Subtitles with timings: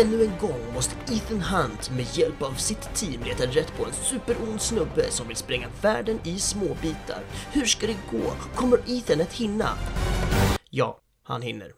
[0.00, 3.92] Ännu en gång måste Ethan Hunt med hjälp av sitt team leta rätt på en
[3.92, 7.22] superond snubbe som vill spränga världen i småbitar.
[7.52, 8.32] Hur ska det gå?
[8.54, 9.68] Kommer Ethan att hinna?
[10.70, 11.72] Ja, han hinner.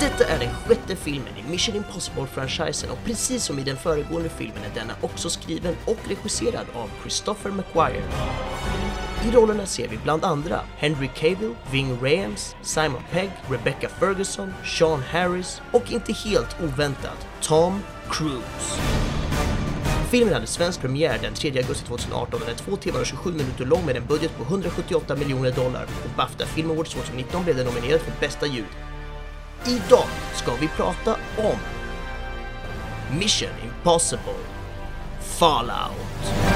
[0.00, 4.64] Detta är den sjätte filmen i Mission Impossible-franchisen och precis som i den föregående filmen
[4.70, 8.02] är denna också skriven och regisserad av Christopher McQuire.
[9.26, 15.02] I rollerna ser vi bland andra Henry Cavill, Ving Rhames, Simon Pegg, Rebecca Ferguson, Sean
[15.02, 18.80] Harris och inte helt oväntat Tom Cruise.
[20.10, 23.32] Filmen hade svensk premiär den 3 augusti 2018 och den är 2 timmar och 27
[23.32, 27.56] minuter lång med en budget på 178 miljoner dollar och Bafta Film Awards 2019 blev
[27.56, 28.64] den nominerad för bästa ljud.
[29.64, 31.58] Idag ska vi prata om
[33.18, 34.40] Mission Impossible
[35.20, 36.55] Fallout.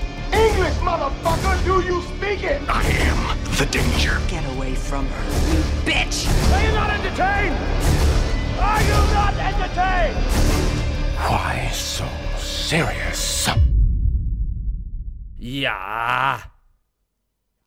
[0.33, 1.65] English, motherfucker!
[1.65, 2.61] Do you speak it?
[2.69, 4.19] I am the danger.
[4.27, 5.23] Get away from her,
[5.53, 6.27] you bitch!
[6.53, 7.57] Are you not entertained?
[8.59, 10.17] Are you not entertained?
[11.17, 12.05] Why so
[12.39, 13.47] serious?
[15.39, 16.37] Ja!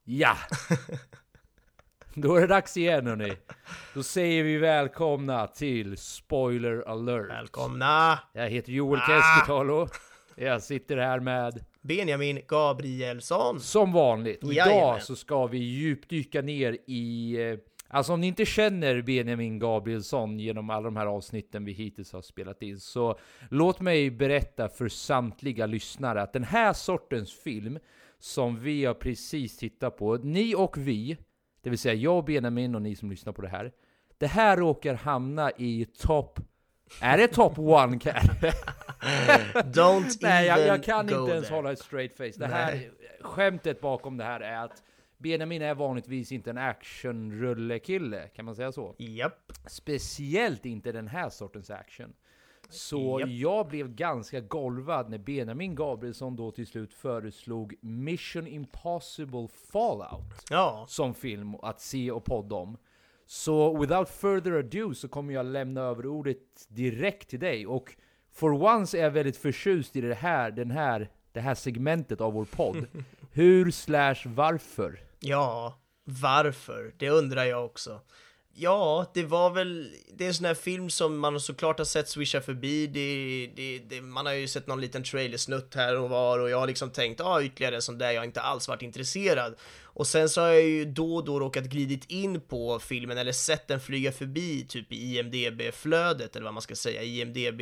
[0.05, 0.37] Ja!
[2.15, 3.37] Då är det dags igen hörni.
[3.95, 7.31] Då säger vi välkomna till Spoiler alert.
[7.31, 8.19] Välkomna!
[8.33, 9.89] Jag heter Joel Keskitalo.
[10.37, 13.61] Jag sitter här med, Benjamin Gabrielsson.
[13.61, 15.01] som vanligt, och idag Jajamän.
[15.01, 17.37] så ska vi djupdyka ner i...
[17.43, 17.59] eh,
[17.89, 22.23] Alltså om ni inte känner Benjamin Gabrielsson genom alla de här avsnitten vi hittills har
[22.23, 23.19] spelat in, så
[23.51, 27.79] låt mig berätta för samtliga lyssnare att den här sortens film
[28.19, 31.17] som vi har precis tittat på, ni och vi,
[31.63, 33.73] det vill säga jag och Benjamin och ni som lyssnar på det här,
[34.19, 36.41] det här råkar hamna i topp...
[37.01, 37.97] Är det top one?
[39.65, 41.57] Don't Nej, jag, jag kan inte ens there.
[41.57, 42.33] hålla ett straight face.
[42.39, 42.91] Det här,
[43.21, 44.83] skämtet bakom det här är att
[45.19, 48.95] Benjamin är vanligtvis inte en actionrullekille, kan man säga så?
[48.99, 49.53] Japp.
[49.67, 52.13] Speciellt inte den här sortens action.
[52.69, 53.29] Så Japp.
[53.31, 60.85] jag blev ganska golvad när Benjamin Gabrielsson då till slut föreslog Mission Impossible Fallout Ja,
[60.89, 62.77] som film att se och podda om.
[63.27, 67.67] Så without further ado så kommer jag lämna över ordet direkt till dig.
[67.67, 67.97] Och
[68.33, 72.33] for once är jag väldigt förtjust i det här, den här, det här segmentet av
[72.33, 72.87] vår podd.
[73.33, 75.01] Hur slash varför?
[75.21, 76.95] ja, varför?
[76.99, 78.01] Det undrar jag också.
[78.57, 82.09] Ja, det var väl, det är en sån här film som man såklart har sett
[82.09, 86.39] swisha förbi, det, det, det, man har ju sett någon liten trailersnutt här och var
[86.39, 88.83] och jag har liksom tänkt, ja ah, ytterligare en sån där jag inte alls varit
[88.83, 89.55] intresserad.
[89.95, 93.33] Och sen så har jag ju då och då råkat glidit in på filmen eller
[93.33, 97.61] sett den flyga förbi typ i IMDB-flödet eller vad man ska säga, IMDB,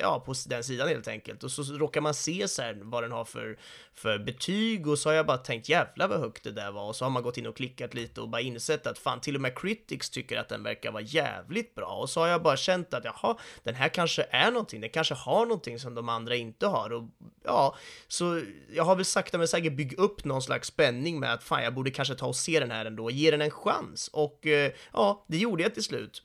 [0.00, 1.44] ja på den sidan helt enkelt.
[1.44, 3.58] Och så råkar man se så här vad den har för,
[3.94, 6.88] för betyg och så har jag bara tänkt jävlar vad högt det där var.
[6.88, 9.34] Och så har man gått in och klickat lite och bara insett att fan till
[9.34, 11.86] och med critics tycker att den verkar vara jävligt bra.
[11.86, 15.14] Och så har jag bara känt att jaha, den här kanske är någonting, den kanske
[15.14, 16.92] har någonting som de andra inte har.
[16.92, 17.04] Och
[17.44, 17.76] ja,
[18.08, 18.42] så
[18.72, 21.73] jag har väl sakta men säkert byggt upp någon slags spänning med att fan jag
[21.74, 24.10] borde kanske ta och se den här ändå, ge den en chans.
[24.12, 26.22] Och eh, ja, det gjorde jag till slut.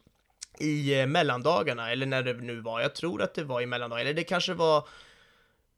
[0.60, 4.02] I eh, mellandagarna, eller när det nu var, jag tror att det var i mellandagarna,
[4.02, 4.88] eller det kanske var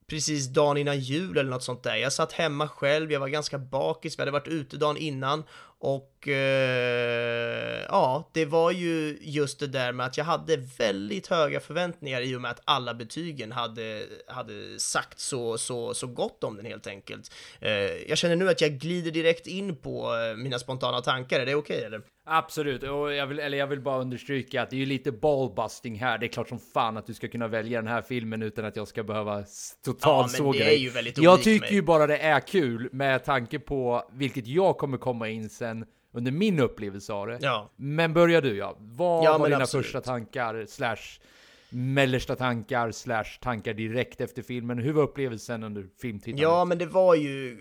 [0.08, 1.96] precis dagen innan jul eller något sånt där.
[1.96, 5.44] Jag satt hemma själv, jag var ganska bakis, vi hade varit ute dagen innan
[5.84, 11.60] och eh, ja, det var ju just det där med att jag hade väldigt höga
[11.60, 16.56] förväntningar i och med att alla betygen hade, hade sagt så, så, så gott om
[16.58, 17.32] den helt enkelt.
[17.60, 17.72] Eh,
[18.10, 21.56] jag känner nu att jag glider direkt in på eh, mina spontana tankar, är det
[21.56, 22.02] okej eller?
[22.26, 25.96] Absolut, och jag vill, eller jag vill bara understryka att det är ju lite ballbusting
[26.00, 26.18] här.
[26.18, 28.76] Det är klart som fan att du ska kunna välja den här filmen utan att
[28.76, 29.46] jag ska behöva Ja,
[29.86, 30.78] totalsåga är dig.
[30.78, 31.74] ju väldigt Jag tycker mig.
[31.74, 35.71] ju bara det är kul med tanke på vilket jag kommer komma in sen
[36.14, 37.38] under min upplevelse av det.
[37.42, 37.70] Ja.
[37.76, 38.76] Men börjar du ja.
[38.80, 39.86] Vad Ja, var dina absolut.
[39.86, 41.20] första tankar slash
[41.70, 44.78] mellersta tankar slash tankar direkt efter filmen?
[44.80, 46.42] Hur var upplevelsen under filmtittandet?
[46.42, 47.58] Ja, men det var ju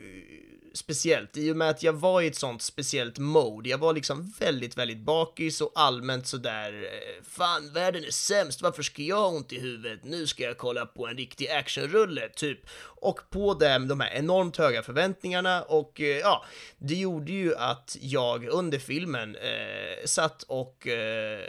[0.74, 3.68] speciellt i och med att jag var i ett sånt speciellt mode.
[3.68, 8.82] Jag var liksom väldigt, väldigt bakis och allmänt sådär, eh, fan världen är sämst, varför
[8.82, 10.04] ska jag ha ont i huvudet?
[10.04, 12.60] Nu ska jag kolla på en riktig actionrulle, typ.
[12.82, 16.44] Och på dem, de här enormt höga förväntningarna och eh, ja,
[16.78, 21.40] det gjorde ju att jag under filmen eh, satt och eh,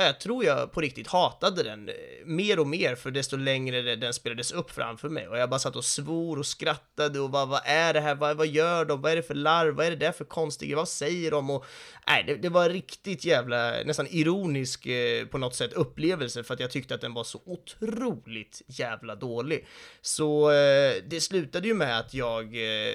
[0.00, 1.94] jag tror jag på riktigt hatade den eh,
[2.24, 5.76] mer och mer för desto längre den spelades upp framför mig och jag bara satt
[5.76, 9.12] och svor och skrattade och bara vad är det här, vad, vad gör de, vad
[9.12, 11.64] är det för larv, vad är det där för konstiga, vad säger de och
[12.06, 16.60] nej, det, det var riktigt jävla, nästan ironisk eh, på något sätt upplevelse för att
[16.60, 19.66] jag tyckte att den var så otroligt jävla dålig.
[20.00, 22.94] Så eh, det slutade ju med att jag, eh,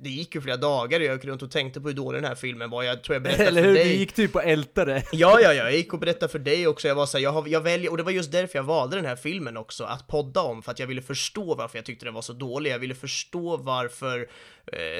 [0.00, 2.28] det gick ju flera dagar och jag gick runt och tänkte på hur dålig den
[2.28, 3.74] här filmen var, jag tror jag berättade Eller för hur?
[3.74, 3.84] dig.
[3.84, 5.02] Du gick typ och ältade.
[5.12, 7.48] Ja, ja, ja, jag gick och berättade för dig också, jag var såhär, jag, har,
[7.48, 10.40] jag väljer, och det var just därför jag valde den här filmen också, att podda
[10.40, 12.94] om, för att jag ville förstå varför jag tyckte den var så dålig, jag ville
[12.94, 14.30] förstå varför,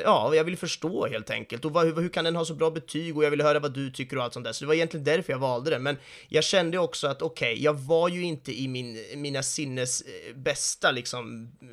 [0.04, 2.70] ja, jag ville förstå helt enkelt, och vad, hur, hur kan den ha så bra
[2.70, 4.74] betyg, och jag ville höra vad du tycker och allt sånt där, så det var
[4.74, 5.96] egentligen därför jag valde den, men
[6.28, 10.36] jag kände också att okej, okay, jag var ju inte i min, mina sinnes eh,
[10.36, 11.68] bästa liksom eh,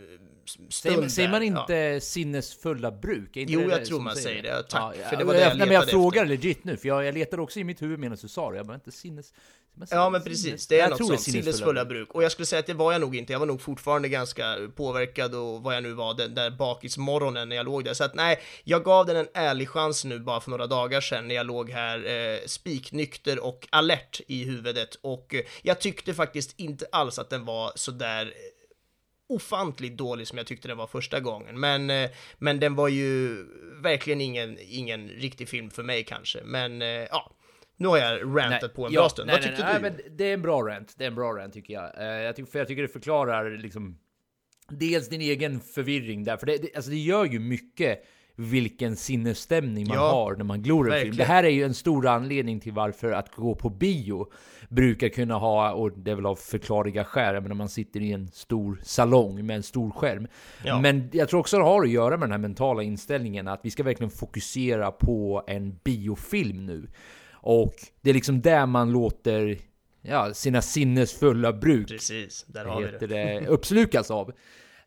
[0.70, 2.00] Säger, säger man inte Ja.
[2.00, 3.30] sinnesfulla bruk?
[3.34, 4.64] Jo, det jag det tror man säger det.
[4.64, 7.06] Tack, Ja, för det var det jag men jag letade frågar legit nu, för jag,
[7.06, 8.58] jag letade också i mitt huvud medan du sa det.
[8.58, 9.34] Jag bara, inte sinnes...
[9.90, 12.08] Ja men precis, det är jag något sånt, sinnesfulla bruk.
[12.08, 12.16] bruk.
[12.16, 14.58] Och jag skulle säga att det var jag nog inte, jag var nog fortfarande ganska
[14.76, 17.94] påverkad och vad jag nu var, den där bakismorgonen när jag låg där.
[17.94, 21.28] Så att nej, jag gav den en ärlig chans nu bara för några dagar sedan
[21.28, 26.60] när jag låg här eh, spiknykter och alert i huvudet och eh, jag tyckte faktiskt
[26.60, 28.32] inte alls att den var sådär eh,
[29.30, 31.60] ofantligt dålig som jag tyckte den var första gången.
[31.60, 33.44] Men, eh, men den var ju
[33.82, 36.40] verkligen ingen, ingen riktig film för mig kanske.
[36.44, 37.32] Men eh, ja,
[37.78, 39.28] nu har jag rantat på en bra stund.
[39.28, 39.82] nej, Vad nej, tyckte nej, du?
[39.82, 42.24] men det är en bra rant, det är en bra rant tycker jag.
[42.24, 43.98] Jag tycker, för jag tycker det förklarar liksom
[44.70, 48.04] dels din egen förvirring där, för det, det, alltså det gör ju mycket
[48.40, 51.18] vilken sinnesstämning man Ja, har när man glor en film.
[51.18, 54.28] Det här är ju en stor anledning till varför att gå på bio
[54.70, 58.12] brukar kunna ha, och det är väl av förklarliga skäl, jag menar man sitter i
[58.12, 60.28] en stor salong med en stor skärm.
[60.66, 60.82] Ja.
[60.82, 63.72] Men jag tror också det har att göra med den här mentala inställningen att vi
[63.72, 66.88] ska verkligen fokusera på en biofilm nu.
[67.32, 69.58] Och det är liksom där man låter
[70.08, 73.08] ja, sina sinnesfulla bruk Precis, där har vi det.
[73.08, 74.34] det, uppslukas av.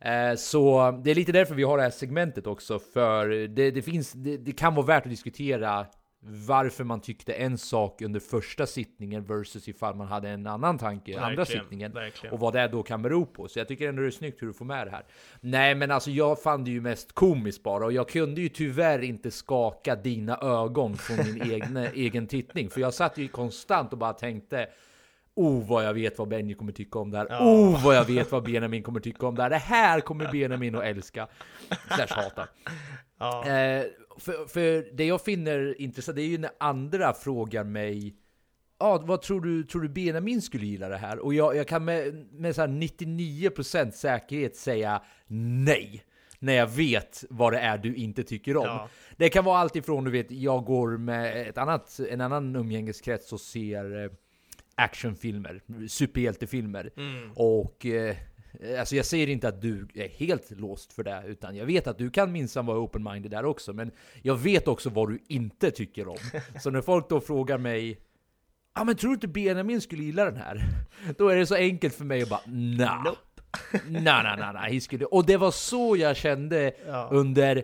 [0.00, 3.82] Eh, Så det är lite därför vi har det här segmentet också, för det, det,
[3.82, 5.86] finns, det, det kan vara värt att diskutera
[6.22, 11.20] varför man tyckte en sak under första sittningen versus ifall man hade en annan tanke
[11.20, 11.92] andra Verkligen, sittningen.
[11.92, 12.34] verkligen.
[12.34, 13.48] Och vad det då kan bero på.
[13.48, 15.04] Så jag tycker ändå det är snyggt hur du får med det här.
[15.40, 19.02] Nej men alltså jag fann det ju mest komiskt bara och jag kunde ju tyvärr
[19.02, 22.70] inte skaka dina ögon från min egna, egen tittning.
[22.70, 24.68] För jag satt ju konstant och bara tänkte
[25.40, 27.26] Oh vad jag vet vad Benji kommer tycka om det här.
[27.26, 29.50] Oh vad jag vet vad Benjamin kommer tycka om det här.
[29.50, 31.28] Det här kommer Benjamin att älska.
[31.86, 32.48] Slash hata.
[33.18, 33.46] Ja.
[33.46, 33.84] Eh,
[34.18, 38.14] för, för det jag finner intressant, det är ju när andra frågar mig
[38.78, 41.18] Ja, vad tror du, tror du Benjamin skulle gilla det här?
[41.18, 46.04] Och jag, jag kan med, med så här 99% säkerhet säga nej.
[46.38, 48.66] När jag vet vad det är du inte tycker om.
[48.66, 48.88] Ja.
[49.16, 53.32] Det kan vara allt ifrån, du vet, jag går med ett annat, en annan umgängeskrets
[53.32, 54.10] och ser eh,
[54.84, 56.90] actionfilmer, superhjältefilmer.
[57.34, 58.16] Och eh,
[58.78, 61.98] alltså jag säger inte att du är helt låst för det, utan jag vet att
[61.98, 63.72] du kan minsann vara open-minded där också.
[63.72, 63.90] Men
[64.22, 66.16] jag vet också vad du inte tycker om.
[66.62, 68.00] Så när folk då frågar mig
[68.74, 70.64] Ja men tror du inte Benjamin skulle gilla den här?
[71.18, 73.04] Då är det så enkelt för mig att bara nah.
[73.04, 73.18] Nope.
[73.88, 75.04] Nej, nej, nej, nej, he skulle...
[75.04, 77.08] Och det var så jag kände Ja.
[77.12, 77.62] under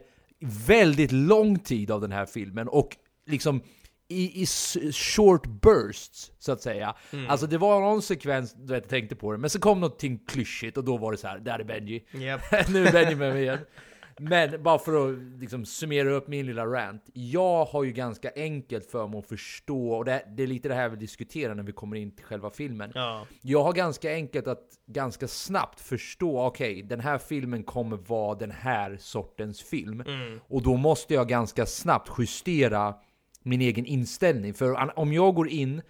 [0.66, 2.68] väldigt lång tid av den här filmen.
[2.68, 2.96] Och
[3.26, 3.61] liksom
[4.08, 4.46] i, i
[4.92, 6.94] short bursts, så att säga.
[7.12, 7.30] Mm.
[7.30, 10.18] Alltså det var någon sekvens, du vet, jag tänkte på det, men så kom någonting
[10.26, 12.04] klyschigt och då var det så här, där är Benji.
[12.12, 12.40] Japp.
[12.68, 13.58] nu är Benji med mig igen.
[14.18, 17.02] Men bara för att liksom summera upp min lilla rant.
[17.12, 20.75] Jag har ju ganska enkelt för mig att förstå, och det, det är lite det
[20.75, 22.92] här vi diskuterar när vi kommer in till själva filmen.
[22.94, 23.26] Ja.
[23.40, 28.50] Jag har ganska enkelt att ganska snabbt förstå, okej, den här filmen kommer vara den
[28.50, 30.04] här sortens film.
[30.48, 32.94] Och då måste jag ganska snabbt justera
[33.47, 34.55] min egen inställning.
[34.55, 35.83] För om jag går in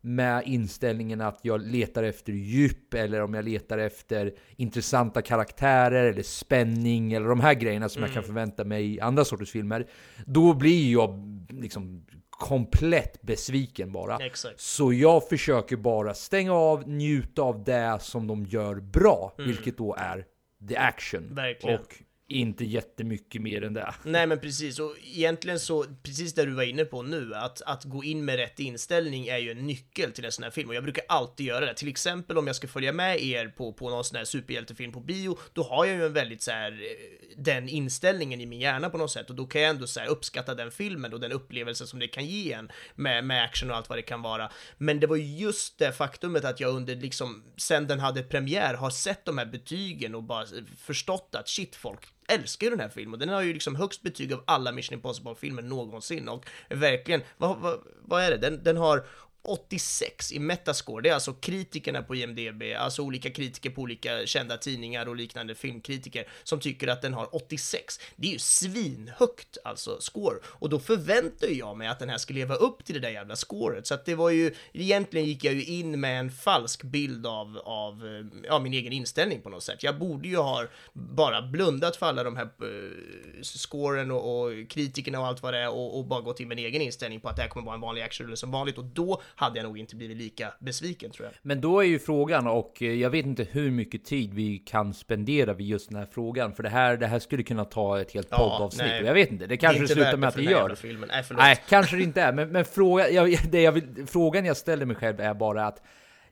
[0.00, 6.22] med inställningen att jag letar efter djup eller om jag letar efter intressanta karaktärer eller
[6.22, 9.86] spänning eller de här grejerna som jag kan förvänta mig i andra sorters filmer.
[10.26, 14.16] Då blir jag liksom komplett besviken bara.
[14.16, 14.60] Exakt.
[14.60, 19.94] Så jag försöker bara stänga av, njuta av det som de gör bra, vilket då
[19.98, 20.24] är
[20.68, 21.34] the action.
[21.34, 21.80] Verkligen.
[21.80, 21.94] Och
[22.30, 23.94] inte jättemycket mer än det.
[24.02, 27.84] Nej men precis, och egentligen så, precis det du var inne på nu, att, att
[27.84, 30.74] gå in med rätt inställning är ju en nyckel till en sån här film och
[30.74, 31.74] jag brukar alltid göra det.
[31.74, 35.00] Till exempel om jag ska följa med er på, på någon sån här superhjältefilm på
[35.00, 38.90] bio, då har jag ju en väldigt så här eh, den inställningen i min hjärna
[38.90, 41.32] på något sätt och då kan jag ändå så här uppskatta den filmen och den
[41.32, 44.50] upplevelse som det kan ge en med, med action och allt vad det kan vara.
[44.78, 48.90] Men det var just det faktumet att jag under liksom, sen den hade premiär har
[48.90, 52.88] sett de här betygen och bara eh, förstått att shit, folk älskar ju den här
[52.88, 53.20] filmen.
[53.20, 57.78] Den har ju liksom högst betyg av alla Mission Impossible-filmer någonsin och verkligen, vad, vad,
[58.02, 58.36] vad är det?
[58.36, 59.06] Den, den har
[59.48, 64.56] 86 i Metascore, det är alltså kritikerna på IMDB, alltså olika kritiker på olika kända
[64.56, 68.00] tidningar och liknande filmkritiker som tycker att den har 86.
[68.16, 72.34] Det är ju svinhögt alltså score och då förväntar jag mig att den här ska
[72.34, 75.54] leva upp till det där jävla scoret så att det var ju egentligen gick jag
[75.54, 78.02] ju in med en falsk bild av av
[78.44, 79.82] ja, min egen inställning på något sätt.
[79.82, 85.20] Jag borde ju ha bara blundat för alla de här uh, scoren och, och kritikerna
[85.20, 87.28] och allt vad det är och, och bara gått in med en egen inställning på
[87.28, 89.78] att det här kommer vara en vanlig actionrulle som vanligt och då hade jag nog
[89.78, 91.34] inte blivit lika besviken tror jag.
[91.42, 94.94] Men då är ju frågan, och eh, jag vet inte hur mycket tid vi kan
[94.94, 98.12] spendera vid just den här frågan, för det här, det här skulle kunna ta ett
[98.12, 98.86] helt poddavsnitt.
[98.86, 99.02] nej.
[99.02, 100.76] och jag vet inte, det kanske inte slutar med att här gör det.
[100.76, 101.08] filmen.
[101.12, 101.42] Nej, förlåt.
[101.42, 102.32] Nej, kanske det inte är.
[102.32, 105.82] Men, men fråga, jag, det jag vill, frågan jag ställer mig själv är bara att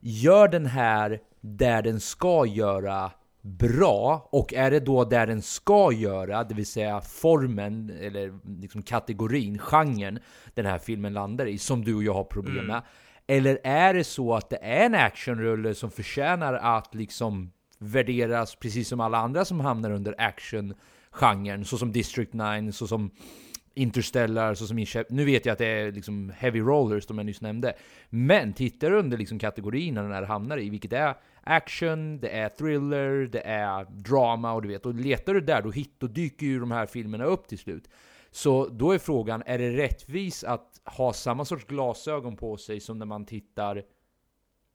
[0.00, 3.10] gör den här där den ska göra
[3.46, 8.82] bra och är det då där den ska göra, det vill säga formen eller liksom
[8.82, 10.18] kategorin, genren
[10.54, 12.66] den här filmen landar i, som du och jag har problem Mm.
[12.66, 12.82] med.
[13.26, 18.88] Eller är det så att det är en actionrulle som förtjänar att liksom värderas precis
[18.88, 23.10] som alla andra som hamnar under action-genren, så som District 9, så som
[23.78, 27.26] Interstellar, så som Inshep- Nu vet jag att det är liksom heavy rollers, de jag
[27.26, 27.74] nyss nämnde.
[28.08, 32.48] Men tittar du under liksom kategorierna den här hamnar i, vilket är action, det är
[32.48, 34.86] thriller, det är drama och du vet.
[34.86, 37.88] Och letar du där, då, hit, då dyker ju de här filmerna upp till slut.
[38.30, 42.98] Så då är frågan, är det rättvist att ha samma sorts glasögon på sig som
[42.98, 43.82] när man tittar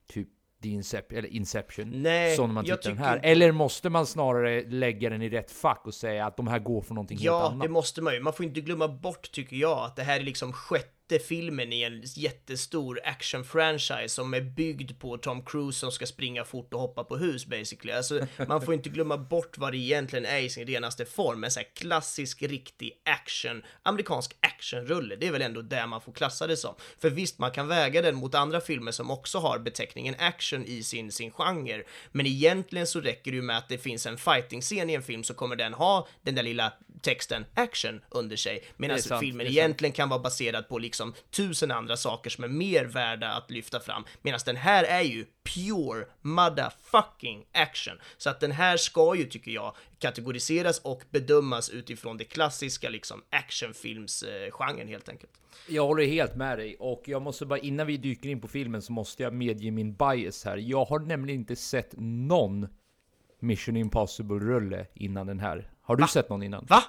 [0.08, 0.29] typ
[0.61, 1.89] The Incep- eller Inception?
[2.01, 3.15] Nej, som man tittar den här?
[3.15, 6.59] inte- Eller måste man snarare lägga den i rätt fack och säga att de här
[6.59, 7.61] går för någonting helt Ja, annat?
[7.61, 8.19] det måste man ju.
[8.19, 10.87] Man får inte glömma bort, tycker jag, att det här är liksom sjätte
[11.19, 16.73] filmen i en jättestor action-franchise som är byggd på Tom Cruise som ska springa fort
[16.73, 17.93] och hoppa på hus basically.
[17.93, 21.43] Alltså, man får inte glömma bort vad det egentligen är i sin renaste form.
[21.43, 25.15] En sån här klassisk, riktig action, amerikansk actionrulle.
[25.15, 26.75] Det är väl ändå det man får klassa det som.
[26.99, 30.83] För visst, man kan väga den mot andra filmer som också har beteckningen action i
[30.83, 31.83] sin, sin genre.
[32.11, 35.23] Men egentligen så räcker det ju med att det finns en fighting-scen i en film
[35.23, 38.63] så kommer den ha den där lilla texten action under sig.
[38.77, 43.31] Medan filmen egentligen kan vara baserad på liksom tusen andra saker som är mer värda
[43.31, 44.03] att lyfta fram.
[44.22, 47.98] Medan den här är ju pure motherfucking action.
[48.17, 53.22] Så att den här ska ju, tycker jag, kategoriseras och bedömas utifrån det klassiska liksom
[53.29, 55.31] actionfilmsgenren helt enkelt.
[55.67, 58.81] Jag håller helt med dig och jag måste bara innan vi dyker in på filmen
[58.81, 60.58] så måste jag medge min bias här.
[60.58, 62.67] Jag har nämligen inte sett någon
[63.39, 65.72] Mission Impossible-rulle innan den här.
[65.81, 66.65] Har du sett någon innan?
[66.70, 66.84] Va?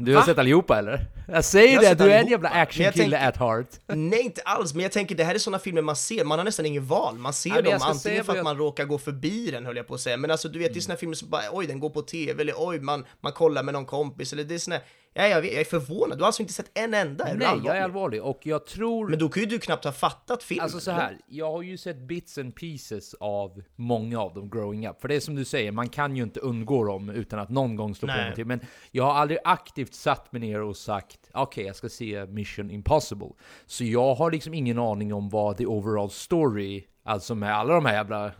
[0.00, 0.26] Du har Va?
[0.26, 1.06] sett allihopa eller?
[1.28, 3.66] Jag säger Jag det, du är en jävla actionkille at heart.
[3.86, 6.44] Nej, inte alls, men jag tänker det här är sådana filmer man ser, man har
[6.44, 7.18] nästan ingen val.
[7.18, 9.86] Man ser jag dem antingen för att jag- man råkar gå förbi den, höll jag
[9.86, 10.16] på att säga.
[10.16, 12.42] Men alltså du vet, det är såna filmer som bara, oj, den går på tv,
[12.42, 14.76] eller oj, man, man kollar med någon kompis, eller det är såna,
[15.18, 17.24] ja, jag, jag är förvånad, du har alltså inte sett en enda?
[17.24, 19.08] Är Nej, jag är allvarlig och jag tror...
[19.08, 20.64] Men då kan ju du knappt ha fattat filmen.
[20.64, 24.88] Alltså så här, jag har ju sett bits and pieces av många av dem growing
[24.88, 25.00] up.
[25.00, 27.76] För det är som du säger, man kan ju inte undgå dem utan att någon
[27.76, 28.20] gång slå på Nej.
[28.20, 28.46] någonting.
[28.46, 28.60] Men
[28.90, 33.30] jag har aldrig aktivt satt mig ner och sagt okej, jag ska se Mission Impossible.
[33.66, 37.84] Så jag har liksom ingen aning om vad the overall story Alltså med alla de
[37.86, 38.32] här jävla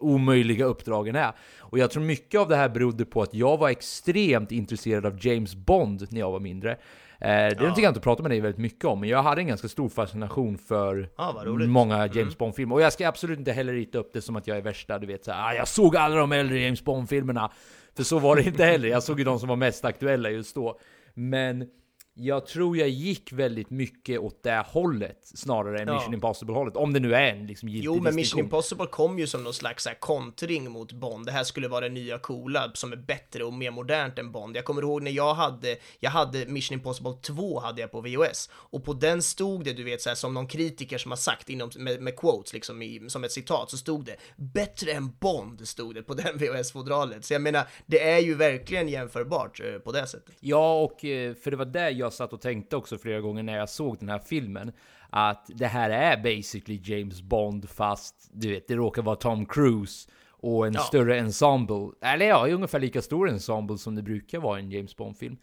[0.00, 1.32] omöjliga uppdragen är.
[1.60, 5.26] Och jag tror mycket av det här berodde på att jag var extremt intresserad av
[5.26, 6.70] James Bond när jag var mindre.
[6.72, 6.76] Eh,
[7.18, 9.46] det är någonting jag inte pratat med dig väldigt mycket om, men jag hade en
[9.46, 11.68] ganska stor fascination för Ja, roligt.
[11.68, 12.18] många Mm.
[12.18, 12.74] James Bond-filmer.
[12.74, 15.06] Och jag ska absolut inte heller rita upp det som att jag är värsta, du
[15.06, 17.50] vet såhär, ah, jag såg alla de äldre James Bond-filmerna.
[17.96, 20.54] För så var det inte heller, jag såg ju de som var mest aktuella just
[20.54, 20.78] då.
[21.14, 21.66] Men
[22.14, 25.94] jag tror jag gick väldigt mycket åt det hållet, snarare än Ja.
[25.94, 26.76] Mission Impossible-hållet.
[26.76, 28.40] Om det nu är en liksom giltig Jo, men Mission.
[28.40, 31.26] Impossible kom ju som någon slags här, kontring mot Bond.
[31.26, 34.56] Det här skulle vara det nya coola som är bättre och mer modernt än Bond.
[34.56, 38.50] Jag kommer ihåg när jag hade, jag hade Mission Impossible 2 hade jag på VHS
[38.52, 41.50] och på den stod det, du vet, så här, som någon kritiker som har sagt
[41.50, 45.68] inom, med, med quotes, liksom i, som ett citat, så stod det bättre än Bond,
[45.68, 47.24] stod det på den VHS-fodralet.
[47.24, 50.34] Så jag menar, det är ju verkligen jämförbart eh, på det sättet.
[50.40, 53.56] Ja, och eh, för det var där jag satt och tänkte också flera gånger när
[53.58, 54.72] jag såg den här filmen.
[55.10, 60.08] Att det här är basically James Bond fast du vet, det råkar vara Tom Cruise.
[60.42, 60.80] och en Ja.
[60.80, 61.88] större ensemble.
[62.00, 65.36] Eller ja, ungefär lika stor ensemble som det brukar vara i en James Bond-film.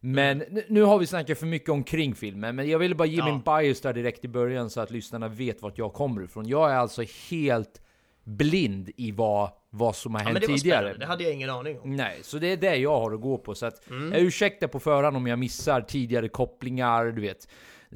[0.00, 3.18] Men n- nu har vi snackat för mycket omkring filmen, men jag ville bara ge
[3.18, 3.24] Ja.
[3.24, 6.48] min bias där direkt i början så att lyssnarna vet vart jag kommer ifrån.
[6.48, 7.82] Jag är alltså helt
[8.24, 10.78] blind i vad, vad som har Ja, hänt det tidigare.
[10.80, 11.96] spännande, det hade jag ingen aning om.
[11.96, 13.54] Nej, så det är det jag har att gå på.
[13.54, 14.12] Så att Mm.
[14.12, 17.48] jag ursäktar på förhand om jag missar tidigare kopplingar, du vet.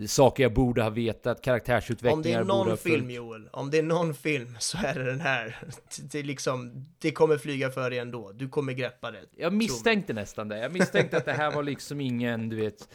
[0.07, 3.11] Saker jag borde ha vetat, karaktärsutvecklingar Om det är någon film.
[3.11, 5.57] Joel, om det är någon film så är det den här.
[6.03, 9.21] Det, liksom, det kommer flyga för dig ändå, du kommer greppa det.
[9.37, 10.59] Jag misstänkte nästan det.
[10.59, 12.89] Jag misstänkte att det här var liksom ingen, du vet...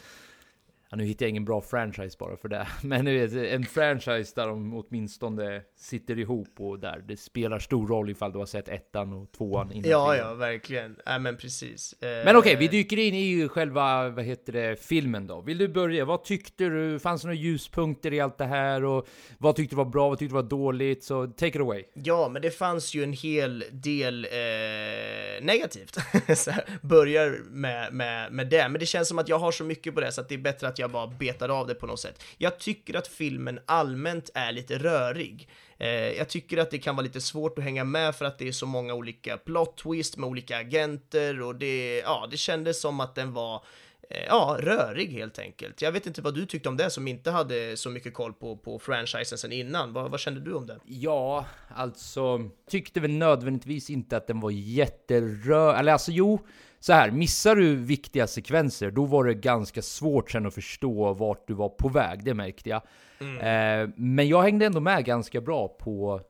[0.90, 2.66] Ja, nu hittar jag ingen bra franchise bara för det.
[2.82, 7.88] Men du vet, en franchise där de åtminstone sitter ihop och där det spelar stor
[7.88, 10.26] roll ifall du har sett ettan och tvåan innan Ja, trean.
[10.28, 10.96] ja, verkligen.
[11.04, 11.92] Ja, men precis.
[12.02, 15.40] Eh, Men okej, vi dyker in i själva, vad heter det, filmen då.
[15.40, 16.04] Vill du börja?
[16.04, 16.98] Vad tyckte du?
[16.98, 18.84] Fanns det några ljuspunkter i allt det här?
[18.84, 20.08] Och vad tyckte du var bra?
[20.08, 21.04] Vad tyckte du var dåligt?
[21.04, 21.84] Så take it away.
[21.94, 25.96] Ja, men det fanns ju en hel del eh, negativt.
[26.48, 29.94] här, börjar med, med, med det, men det känns som att jag har så mycket
[29.94, 32.00] på det så att det är bättre att jag bara betar av det på något
[32.00, 32.24] sätt.
[32.38, 35.48] Jag tycker att filmen allmänt är lite rörig.
[35.78, 38.48] Eh, jag tycker att det kan vara lite svårt att hänga med för att det
[38.48, 43.00] är så många olika plot twist med olika agenter och det, ja, det kändes som
[43.00, 43.64] att den var
[44.10, 45.82] eh, Ja, rörig helt enkelt.
[45.82, 48.56] Jag vet inte vad du tyckte om det som inte hade så mycket koll på,
[48.56, 49.92] på franchisen sen innan.
[49.92, 50.78] Vad, vad kände du om det?
[50.84, 55.72] Ja, alltså tyckte väl nödvändigtvis inte att den var jätterö...
[55.72, 56.46] Eller alltså jo,
[56.80, 61.48] så här, missar du viktiga sekvenser, då var det ganska svårt sen att förstå vart
[61.48, 62.82] du var på väg, det märkte jag.
[63.20, 66.20] Eh, men jag hängde ändå med ganska bra på...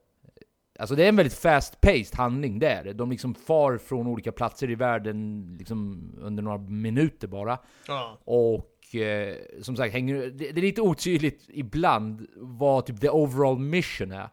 [0.78, 2.92] Alltså det är en väldigt fast-paced handling, det är det.
[2.92, 7.58] De liksom far från olika platser i världen liksom under några minuter bara.
[7.88, 8.18] Ja.
[8.24, 13.58] Och eh, som sagt, hänger, det, det är lite otydligt ibland vad typ the overall
[13.58, 14.28] mission är.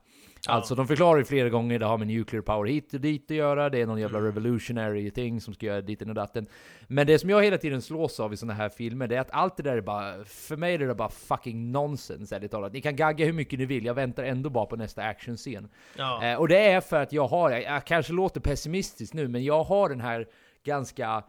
[0.47, 3.37] Alltså de förklarar ju flera gånger, det har med nuclear power hit och dit att
[3.37, 6.47] göra, det är någon jävla revolutionary thing som ska göra ditten och datten.
[6.87, 9.31] Men det som jag hela tiden slås av i såna här filmer, det är att
[9.31, 12.73] allt det där är bara, för mig är det bara fucking nonsense ärligt talat.
[12.73, 15.69] Ni kan gagga hur mycket ni vill, jag väntar ändå bara på nästa actionscen.
[15.97, 16.23] Ja.
[16.23, 19.43] Eh, och det är för att jag har, jag, jag kanske låter pessimistisk nu, men
[19.43, 20.27] jag har den här
[20.63, 21.23] ganska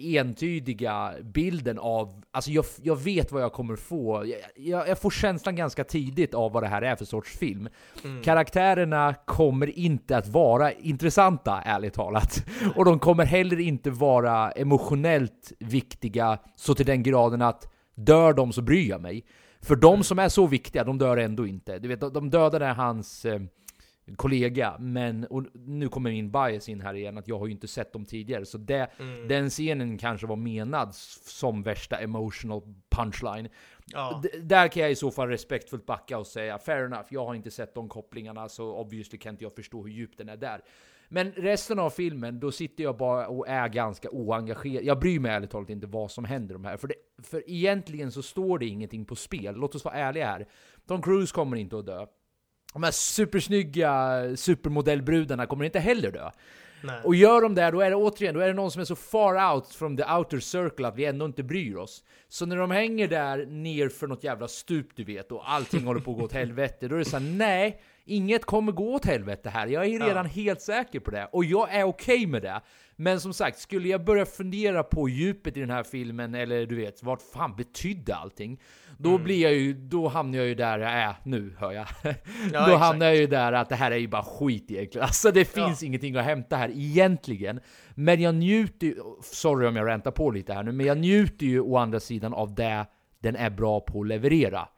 [0.00, 4.26] entydiga bilden av, alltså jag, jag vet vad jag kommer få.
[4.26, 7.68] Jag, jag, jag får känslan ganska tidigt av vad det här är för sorts film.
[8.24, 12.44] Karaktärerna kommer inte att vara intressanta, ärligt talat.
[12.76, 18.52] Och de kommer heller inte vara emotionellt viktiga så till den graden att dör de
[18.52, 19.24] så bryr jag mig.
[19.62, 21.78] För de som är så viktiga, de dör ändå inte.
[21.78, 23.40] Du vet, de- de dödade hans eh,
[24.16, 27.68] kollega, men och nu kommer min bias in här igen, att jag har ju inte
[27.68, 28.90] sett dem tidigare, så det,
[29.28, 33.48] den scenen kanske var menad som värsta emotional punchline.
[33.86, 34.22] Ja.
[34.42, 37.50] Där kan jag i så fall respektfullt backa och säga fair enough, jag har inte
[37.50, 40.60] sett de kopplingarna, så obviously kan inte jag förstå hur djupt den är där.
[41.12, 44.84] Men resten av filmen, då sitter jag bara och är ganska oengagerad.
[44.84, 46.76] Jag bryr mig ärligt talat inte vad som händer de här.
[46.76, 49.54] För, det, för egentligen så står det ingenting på spel.
[49.54, 50.48] Låt oss vara ärliga här.
[50.86, 52.06] Tom Cruise kommer inte att dö.
[52.72, 56.30] De här supersnygga supermodellbrudarna kommer inte heller dö.
[56.82, 57.00] Nej.
[57.04, 58.96] Och gör de det, då är det återigen, då är det någon som är så
[58.96, 62.04] far out from the outer circle att vi ändå inte bryr oss.
[62.28, 66.00] Så när de hänger där ner för något jävla stup du vet, och allting håller
[66.00, 69.04] på att gå åt helvete, då är det så här: nej, inget kommer gå åt
[69.04, 69.66] helvete här.
[69.66, 71.28] Jag är redan helt säker på det.
[71.32, 72.60] Och jag är okej med det.
[72.96, 76.76] Men som sagt, skulle jag börja fundera på djupet i den här filmen, eller du
[76.76, 78.60] vet, vad fan betydde allting?
[78.98, 81.86] Då blir jag ju, då hamnar jag ju där jag är nu, hör jag.
[82.02, 82.78] då exakt.
[82.78, 85.04] hamnar jag ju där att det här är ju bara skit egentligen.
[85.04, 87.60] Alltså det finns ingenting att hämta här egentligen.
[87.94, 91.46] Men jag njuter ju, sorry om jag räntar på lite här nu, men jag njuter
[91.46, 92.86] ju å andra sidan av det
[93.18, 94.68] den är bra på att leverera.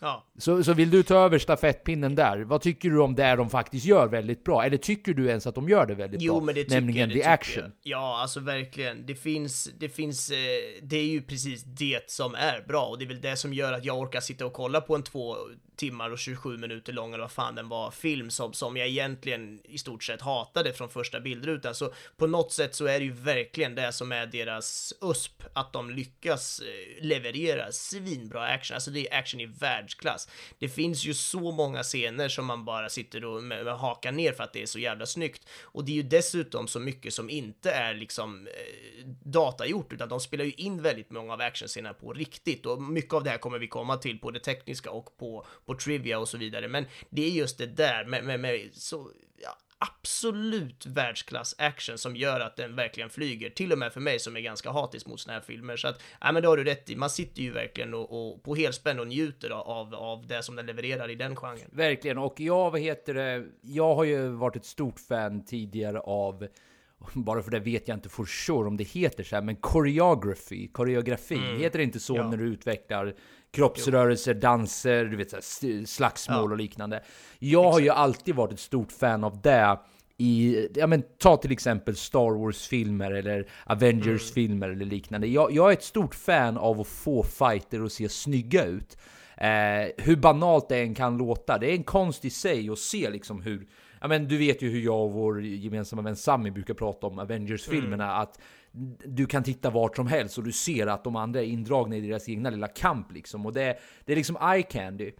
[0.00, 0.25] Ja.
[0.38, 2.38] Så, så vill du ta över stafettpinnen där?
[2.38, 4.64] Vad tycker du om det de faktiskt gör väldigt bra?
[4.64, 6.44] Eller tycker du ens att de gör det väldigt Jo, bra?
[6.44, 7.62] men det Nämligen jag, det the action.
[7.64, 7.72] Jag.
[7.82, 9.06] Ja, alltså verkligen.
[9.06, 10.36] Det finns, det finns, eh,
[10.82, 13.72] det är ju precis det som är bra och det är väl det som gör
[13.72, 15.36] att jag orkar sitta och kolla på en två
[15.76, 19.60] timmar och 27 minuter lång eller vad fan den var, film som, som jag egentligen
[19.64, 21.74] i stort sett hatade från första bildrutan.
[21.74, 25.72] Så på något sätt så är det ju verkligen det som är deras USP, att
[25.72, 28.74] de lyckas eh, leverera svinbra action.
[28.74, 30.25] Alltså det är action i världsklass.
[30.26, 34.12] Alltså, det finns ju så många scener som man bara sitter och med, med hakar
[34.12, 35.48] ner för att det är så jävla snyggt.
[35.62, 40.20] Och det är ju dessutom så mycket som inte är liksom eh, datagjort, utan de
[40.20, 42.66] spelar ju in väldigt många av actionscenerna på riktigt.
[42.66, 45.74] Och mycket av det här kommer vi komma till på det tekniska och på, på
[45.74, 46.68] trivia och så vidare.
[46.68, 49.10] Men det är just det där med, med, med så,
[49.78, 54.36] absolut världsklass action som gör att den verkligen flyger, till och med för mig som
[54.36, 55.76] är ganska hatisk mot såna här filmer.
[55.76, 58.42] Så att, ja men det har du rätt i, man sitter ju verkligen och, och
[58.42, 61.70] på helspänn och njuter av, av det som den levererar i den genren.
[61.72, 66.48] Verkligen, och jag, vad heter det, jag har ju varit ett stort fan tidigare av
[67.14, 70.68] bara för det vet jag inte for sure om det heter så här, men choreography,
[70.68, 71.60] koreografi, mm.
[71.60, 72.30] heter det inte så ja.
[72.30, 73.14] när du utvecklar
[73.56, 76.42] kroppsrörelser, danser, du vet, så här, slagsmål ja.
[76.42, 77.02] och liknande.
[77.38, 77.72] Jag Exakt.
[77.72, 79.78] har ju alltid varit ett stort fan av det
[80.18, 84.76] i, ja men ta till exempel Star Wars-filmer eller Avengers-filmer mm.
[84.76, 85.26] eller liknande.
[85.26, 88.98] Jag, jag, är ett stort fan av att få fighter att se snygga ut.
[89.36, 93.10] Eh, hur banalt det än kan låta, det är en konst i sig att se
[93.10, 93.66] liksom hur,
[94.00, 97.18] ja men du vet ju hur jag och vår gemensamma vän Sammy brukar prata om
[97.18, 98.22] Avengers-filmerna, mm.
[98.22, 98.38] att
[99.04, 102.00] du kan titta vart som helst och du ser att de andra är indragna i
[102.00, 103.46] deras egna lilla kamp liksom.
[103.46, 105.12] Och det, det är liksom eye candy.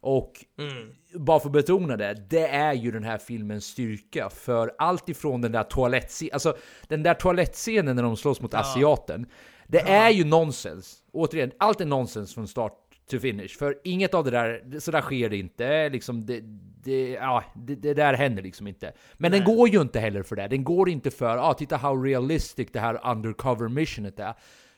[0.00, 0.94] Och mm.
[1.14, 4.30] bara för att betona det, det är ju den här filmens styrka.
[4.30, 6.56] För allt ifrån den där toalettscenen, alltså
[6.88, 8.58] den där toalettscenen när de slåss mot ja.
[8.58, 9.26] asiaten.
[9.68, 9.86] Det ja.
[9.86, 11.02] är ju nonsens.
[11.12, 12.72] Återigen, allt är nonsens från start
[13.10, 13.48] to finish.
[13.58, 15.88] För inget av det där, så där sker det inte.
[15.88, 16.40] Liksom det,
[16.84, 18.92] det, ja, det, det, där händer liksom inte.
[19.14, 19.40] Men Nej.
[19.40, 20.48] den går ju inte heller för det.
[20.48, 24.34] Den går inte för, ah, titta how realistic det här undercover missionet är.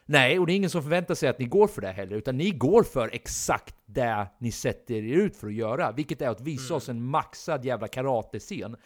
[0.09, 2.37] Nej, och det är ingen som förväntar sig att ni går för det heller, utan
[2.37, 6.41] ni går för exakt det ni sätter er ut för att göra, vilket är att
[6.41, 6.77] visa mm.
[6.77, 8.77] oss en maxad jävla karatescen.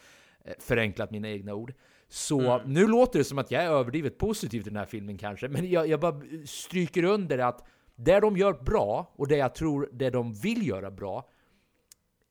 [0.45, 1.73] Eh, förenklat mina egna ord.
[2.07, 2.73] Så mm.
[2.73, 5.69] nu låter det som att jag är överdrivet positiv till den här filmen kanske, men
[5.69, 7.67] jag, jag bara stryker under att
[8.03, 11.29] det de gör bra, och det jag tror det de vill göra bra,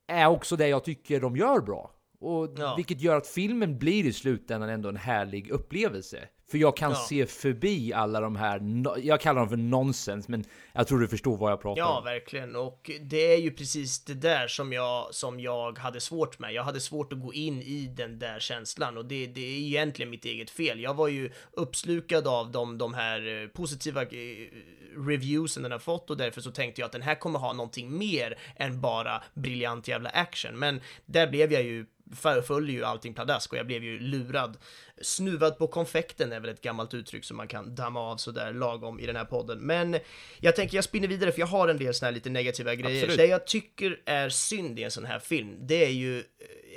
[0.06, 1.90] är också det jag tycker de gör bra.
[2.20, 2.74] Och ja.
[2.76, 6.28] Vilket gör att filmen blir i slutändan ändå en härlig upplevelse.
[6.50, 6.96] För jag kan ja.
[6.96, 8.60] se förbi alla de här,
[8.98, 12.06] jag kallar dem för nonsens, men jag tror du förstår vad jag pratar ja, om.
[12.06, 12.56] Ja, verkligen.
[12.56, 16.52] Och det är ju precis det där som jag, som jag hade svårt med.
[16.52, 20.10] Jag hade svårt att gå in i den där känslan och det, det är egentligen
[20.10, 20.80] mitt eget fel.
[20.80, 24.08] Jag var ju uppslukad av de, de här eh, positiva eh,
[24.96, 27.98] reviewsen den har fått och därför så tänkte jag att den här kommer ha någonting
[27.98, 30.58] mer än bara briljant jävla action.
[30.58, 31.86] Men där blev jag ju
[32.46, 34.56] föll ju allting pladask och jag blev ju lurad.
[35.00, 39.00] Snuvad på konfekten är väl ett gammalt uttryck som man kan damma av sådär lagom
[39.00, 39.58] i den här podden.
[39.58, 39.96] Men
[40.40, 43.02] jag tänker jag spinner vidare för jag har en del sådana här lite negativa grejer.
[43.02, 43.16] Absolut.
[43.16, 46.24] Det jag tycker är synd i en sån här film, det är ju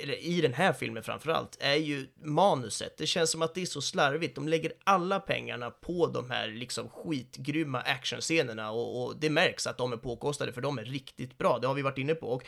[0.02, 2.96] eller i den här filmen framförallt, är ju manuset.
[2.98, 4.34] Det känns som att det är så slarvigt.
[4.34, 9.78] De lägger alla pengarna på de här liksom skitgrymma actionscenerna och, och det märks att
[9.78, 11.58] de är påkostade för de är riktigt bra.
[11.58, 12.26] Det har vi varit inne på.
[12.26, 12.44] Och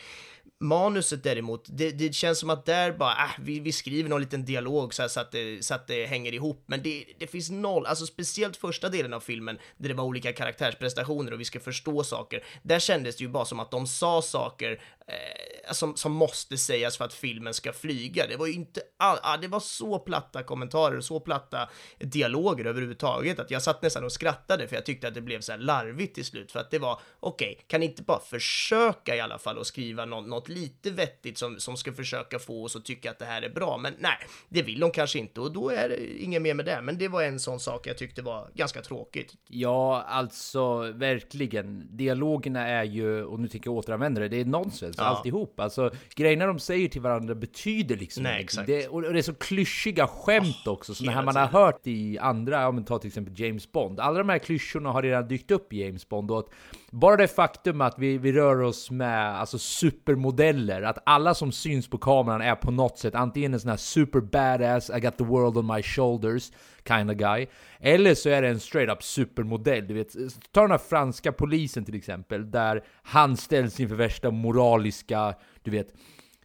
[0.59, 4.45] manuset däremot, det, det känns som att där bara, äh, vi, vi skriver någon liten
[4.45, 7.49] dialog så, här, så, att det, så att det hänger ihop, men det, det finns
[7.49, 11.59] noll, alltså speciellt första delen av filmen där det var olika karaktärsprestationer och vi ska
[11.59, 12.43] förstå saker.
[12.63, 16.97] Där kändes det ju bara som att de sa saker eh, som, som måste sägas
[16.97, 18.27] för att filmen ska flyga.
[18.27, 22.65] Det var ju inte all, ah, det var så platta kommentarer och så platta dialoger
[22.65, 25.59] överhuvudtaget att jag satt nästan och skrattade för jag tyckte att det blev så här
[25.59, 29.37] larvigt till slut för att det var okej, okay, kan inte bara försöka i alla
[29.37, 33.11] fall att skriva något, något lite vettigt som, som ska försöka få oss att tycka
[33.11, 34.17] att det här är bra, men nej,
[34.49, 36.81] det vill de kanske inte och då är det inget mer med det.
[36.81, 39.33] Men det var en sån sak jag tyckte var ganska tråkigt.
[39.47, 41.97] Ja, alltså verkligen.
[41.97, 45.03] Dialogerna är ju, och nu tänker jag återanvända det, det är nonsens ja.
[45.03, 45.56] alltihop.
[45.59, 48.67] Alltså grejerna de säger till varandra betyder liksom nej, exakt.
[48.67, 52.17] Det, och det är så klyschiga skämt oh, också, sådana här man har hört i
[52.17, 53.99] andra, ja men ta till exempel James Bond.
[53.99, 56.49] Alla de här klyschorna har redan dykt upp i James Bond och att
[56.91, 61.89] bara det faktum att vi, vi rör oss med alltså supermodeller, att alla som syns
[61.89, 65.23] på kameran är på något sätt antingen en sån här super badass, I got the
[65.23, 66.51] world on my shoulders
[66.87, 67.47] kind of guy,
[67.79, 69.87] eller så är det en straight up supermodell.
[69.87, 70.15] Du vet,
[70.51, 75.93] ta den här franska polisen till exempel, där han ställs inför värsta moraliska, du vet,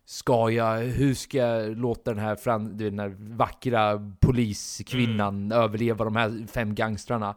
[0.05, 5.59] Ska jag, hur ska jag låta den här, fran, den här vackra poliskvinnan mm.
[5.59, 7.37] överleva de här fem gangstrarna?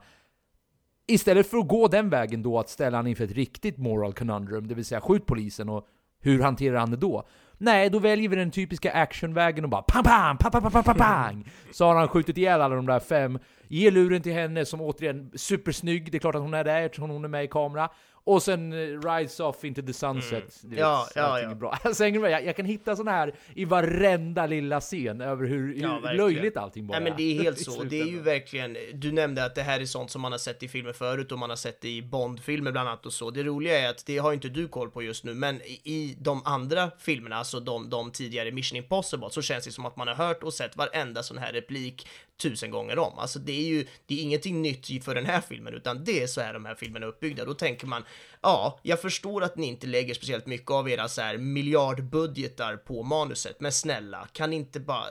[1.07, 4.67] Istället för att gå den vägen då att ställa han inför ett riktigt moral conundrum,
[4.67, 5.87] det vill säga skjut polisen och
[6.19, 7.27] hur hanterar han det då?
[7.57, 10.97] Nej, då väljer vi den typiska actionvägen och bara pang pang, pang pang pang pang
[10.97, 11.51] pang!
[11.71, 15.31] Så har han skjutit ihjäl alla de där fem, ger luren till henne som återigen
[15.35, 17.89] supersnygg, det är klart att hon är där eftersom hon är med i kamera.
[18.25, 20.63] Och sen uh, Rise Off into the Sunset.
[20.63, 20.77] Mm.
[20.77, 21.49] Ja, ja, ja.
[21.49, 21.79] Är bra.
[21.83, 26.17] Alltså, jag, jag kan hitta sådana här i varenda lilla scen över hur, ja, hur
[26.17, 27.83] löjligt allting bara Nej, men det är helt så.
[27.83, 30.63] Det är ju verkligen, du nämnde att det här är sånt som man har sett
[30.63, 33.31] i filmer förut och man har sett det i Bond-filmer bland annat och så.
[33.31, 36.41] Det roliga är att det har inte du koll på just nu, men i de
[36.45, 40.15] andra filmerna, alltså de, de tidigare Mission Impossible, så känns det som att man har
[40.15, 42.07] hört och sett varenda sån här replik
[42.38, 43.19] tusen gånger om.
[43.19, 46.27] Alltså det är ju, det är ingenting nytt för den här filmen, utan det är
[46.27, 47.45] så här de här filmerna är uppbyggda.
[47.45, 48.03] Då tänker man,
[48.41, 53.04] ja, jag förstår att ni inte lägger speciellt mycket av era så här miljardbudgetar på
[53.04, 55.06] manuset, men snälla, kan inte bara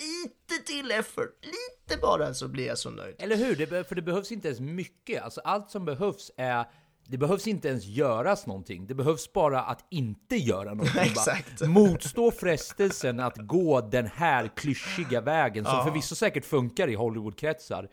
[0.00, 3.14] lite till effort, lite bara så blir jag så nöjd.
[3.18, 3.56] Eller hur?
[3.56, 5.22] Det, för det behövs inte ens mycket.
[5.22, 6.64] Alltså allt som behövs är
[7.10, 8.86] det behövs inte ens göras någonting.
[8.86, 11.02] Det behövs bara att inte göra någonting.
[11.02, 11.60] Exakt.
[11.60, 17.88] Motstå frestelsen att gå den här klyschiga vägen som förvisso säkert funkar i Hollywoodkretsar.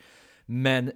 [0.46, 0.92] Men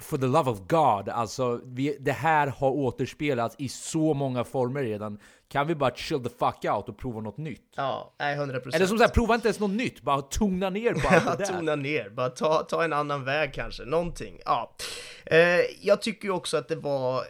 [0.00, 4.82] for the love of God, alltså vi, det här har återspelats i så många former
[4.82, 5.18] redan.
[5.48, 7.72] Kan vi bara chill the fuck out och prova något nytt?
[7.76, 8.74] Ja, nej, 100 procent.
[8.74, 11.52] Eller som sagt, prova inte ens något nytt, bara tona ner på allt det där.
[11.52, 14.38] Tona ner, bara ta, ta en annan väg kanske, någonting.
[14.44, 14.74] Ja.
[15.26, 15.38] Eh,
[15.80, 17.22] jag tycker ju också att det var eh,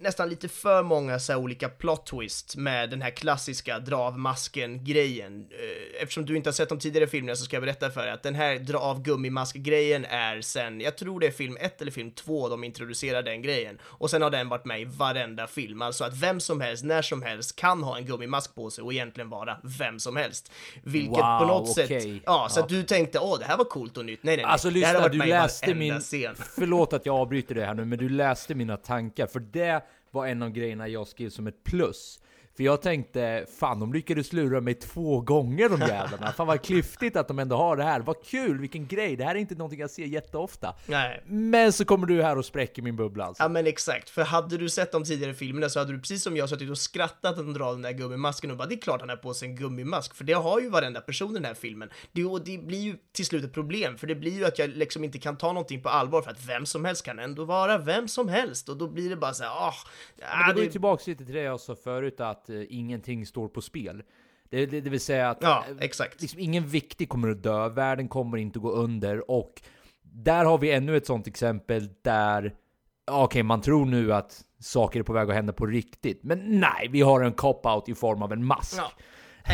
[0.00, 5.46] nästan lite för många så olika plot twist med den här klassiska dra av masken-grejen.
[5.50, 8.10] Eh, eftersom du inte har sett de tidigare filmerna så ska jag berätta för dig
[8.10, 11.92] att den här dra av gummimask-grejen är sen, jag tror det är film 1 eller
[11.92, 13.78] film 2 de introducerar den grejen.
[13.82, 17.02] Och sen har den varit med i varenda film, alltså att vem som helst, när
[17.02, 20.52] som helst kan ha en gummimask på sig och egentligen vara vem som helst.
[20.82, 22.22] Vilket på Wow, något sätt, okej.
[22.26, 22.62] ja, så Ja.
[22.62, 24.22] att du tänkte åh det här var coolt och nytt.
[24.22, 24.52] Nej, nej, nej.
[24.52, 26.00] Alltså lyssna, du läste min...
[26.00, 26.34] Scen.
[26.58, 29.26] Förlåt att jag avbryter det här nu, men du läste mina tankar.
[29.26, 29.84] För det
[30.16, 32.20] var en av grejerna jag skrev som ett plus.
[32.56, 36.32] För jag tänkte, fan de lyckades lura mig två gånger de jävlarna.
[36.32, 38.00] Fan vad klyftigt att de ändå har det här.
[38.00, 39.16] Vad kul, vilken grej.
[39.16, 40.74] Det här är inte någonting jag ser jätteofta.
[40.86, 41.22] Nej.
[41.26, 43.42] Men så kommer du här och spräcker min bubbla alltså.
[43.42, 46.36] Ja men exakt, för hade du sett de tidigare filmerna så hade du precis som
[46.36, 49.08] jag suttit och skrattat att drar den där gummimasken och bara det är klart han
[49.08, 51.90] har på sig en gummimask, för det har ju varenda person i den här filmen.
[52.12, 54.70] Det, och det blir ju till slut ett problem, för det blir ju att jag
[54.70, 57.78] liksom inte kan ta någonting på allvar för att vem som helst kan ändå vara
[57.78, 59.74] vem som helst och då blir det bara så här, ah,
[60.16, 62.62] Men ah, det går ju det, tillbaks lite till det jag sa förut, att eh,
[62.68, 64.02] ingenting står på spel.
[64.50, 66.20] Det, det, det vill säga att Ja, eh, exakt.
[66.22, 69.62] liksom, ingen viktig kommer att dö, världen kommer inte gå under och
[70.02, 72.54] där har vi ännu ett sånt exempel där
[73.10, 76.88] Okej, man tror nu att saker är på väg att hända på riktigt, men nej,
[76.90, 78.78] vi har en cop-out i form av en mask.
[78.78, 78.92] ja,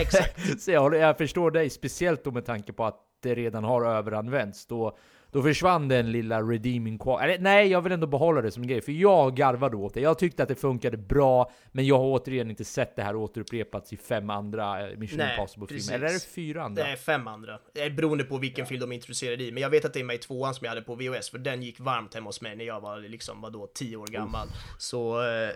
[0.01, 0.61] exakt.
[0.63, 4.67] Så jag, jag förstår dig, speciellt då med tanke på att det redan har överanvänts.
[4.67, 4.97] Då,
[5.33, 8.69] då försvann den lilla redeeming qual- Eller nej, jag vill ändå behålla det som en
[8.69, 10.01] grej, för jag garvade åt det.
[10.01, 13.93] Jag tyckte att det funkade bra, men jag har återigen inte sett det här återupprepats
[13.93, 15.95] i fem andra eh, Mission Nej, Impossible-filmer.
[15.95, 16.85] Eller är det fyra andra?
[16.85, 19.53] Det är fem andra, Eh, beroende på vilken film de introducerade i.
[19.53, 21.39] Men jag vet att det är med i tvåan som jag hade på VHS, för
[21.39, 24.49] den gick varmt hemma hos mig när jag var liksom, vadå, tio år gammal.
[24.79, 25.49] Så eh.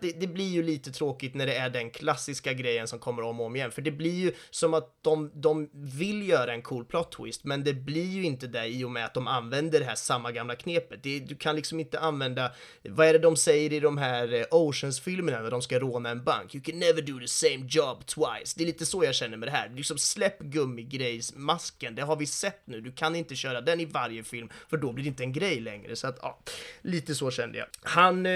[0.00, 3.40] Det, det blir ju lite tråkigt när det är den klassiska grejen som kommer om
[3.40, 6.84] och om igen, för det blir ju som att de, de vill göra en cool
[6.84, 9.86] plot twist, men det blir ju inte det i och med att de använder det
[9.86, 11.02] här samma gamla knepet.
[11.02, 14.44] Det, du kan liksom inte använda, vad är det de säger i de här eh,
[14.50, 16.54] Oceans-filmerna när de ska råna en bank?
[16.54, 18.54] You can never do the same job twice.
[18.56, 19.68] Det är lite så jag känner med det här.
[19.68, 22.80] Liksom släpp gummigrejsmasken, det har vi sett nu.
[22.80, 25.60] Du kan inte köra den i varje film, för då blir det inte en grej
[25.60, 25.96] längre.
[25.96, 26.38] Så att, ja,
[26.82, 27.66] lite så kände jag.
[27.82, 28.32] Han, eh,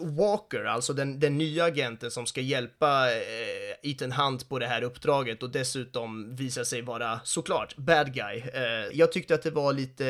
[0.00, 4.82] Walker, alltså den, den nya agenten som ska hjälpa eh, Ethan Hunt på det här
[4.82, 8.42] uppdraget och dessutom visar sig vara såklart bad guy.
[8.54, 8.62] Eh,
[8.92, 10.04] jag tyckte att det var lite,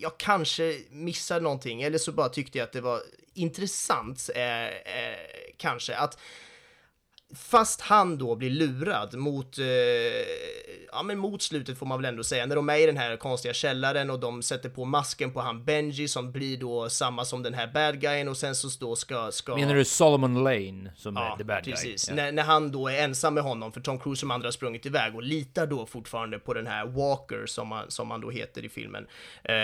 [0.00, 3.00] jag kanske missar någonting, eller så bara tyckte jag att det var
[3.34, 5.16] intressant, eh, eh,
[5.56, 6.18] kanske, att
[7.34, 9.64] Fast han då blir lurad mot, eh,
[10.92, 13.16] ja men mot slutet får man väl ändå säga, när de är i den här
[13.16, 17.42] konstiga källaren och de sätter på masken på han Benji som blir då samma som
[17.42, 19.30] den här bad guyen och sen så då ska...
[19.32, 22.06] ska Menar du Solomon Lane som är the bad precis.
[22.06, 22.16] guy?
[22.16, 24.86] När, när han då är ensam med honom, för Tom Cruise som andra har sprungit
[24.86, 28.64] iväg och litar då fortfarande på den här Walker som han, som han då heter
[28.64, 29.06] i filmen.
[29.44, 29.54] Eh,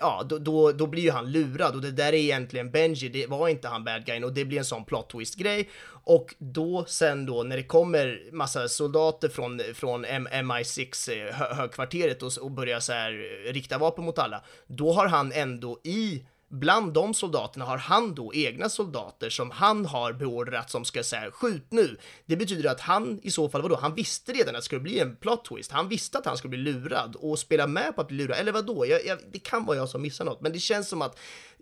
[0.00, 3.26] ja, då, då, då blir ju han lurad och det där är egentligen Benji, det
[3.26, 5.68] var inte han bad guyen och det blir en sån plot twist grej.
[6.06, 12.22] Och då sen då när det kommer massa soldater från, från MI6 eh, hö- högkvarteret
[12.22, 16.22] och, och börjar så här eh, rikta vapen mot alla, då har han ändå i
[16.48, 21.30] Bland de soldaterna har han då egna soldater som han har beordrat som ska säga
[21.30, 21.96] skjut nu.
[22.26, 25.00] Det betyder att han i så fall, vadå, han visste redan att det skulle bli
[25.00, 25.72] en plot twist.
[25.72, 28.38] Han visste att han skulle bli lurad och spela med på att bli lurad.
[28.38, 28.86] Eller vadå?
[28.86, 31.18] Jag, jag, det kan vara jag som missar något, men det känns som att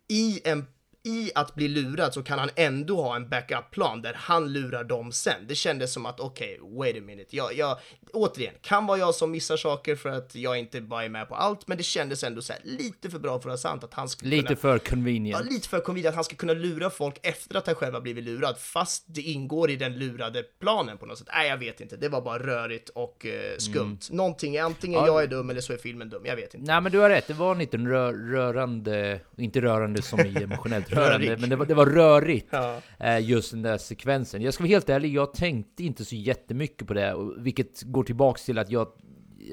[0.08, 0.66] i en
[1.04, 5.12] i att bli lurad så kan han ändå ha en backup-plan där han lurar dem
[5.12, 5.46] sen.
[5.48, 7.36] Det kändes som att okej, okay, wait a minute.
[7.36, 7.78] Jag, jag,
[8.12, 11.34] återigen, kan vara jag som missar saker för att jag inte bara är med på
[11.34, 13.94] allt, men det kändes ändå så här lite för bra för att vara sant att
[13.94, 14.56] han skulle Lite kunna...
[14.56, 15.44] för Ja, convenient.
[15.52, 18.24] lite för convenient att han ska kunna lura folk efter att han själv har blivit
[18.24, 21.28] lurad, fast det ingår i den lurade planen på något sätt.
[21.34, 21.96] Nej, jag vet inte.
[21.96, 23.98] Det var bara rörigt och eh, skumt.
[24.10, 25.06] Någonting, antingen Ja.
[25.06, 26.22] jag är dum eller så är filmen dum.
[26.26, 26.72] Jag vet inte.
[26.72, 30.34] Nej men du har rätt, det var en liten rör, rörande, inte rörande som i
[30.42, 31.40] emotionellt rörande, Rörig.
[31.40, 32.48] men det var, det var rörigt.
[32.50, 32.76] Ja.
[33.00, 34.42] eh, Just den där sekvensen.
[34.42, 38.44] Jag ska vara helt ärlig, jag tänkte inte så jättemycket på det, vilket går tillbaks
[38.44, 38.88] till att jag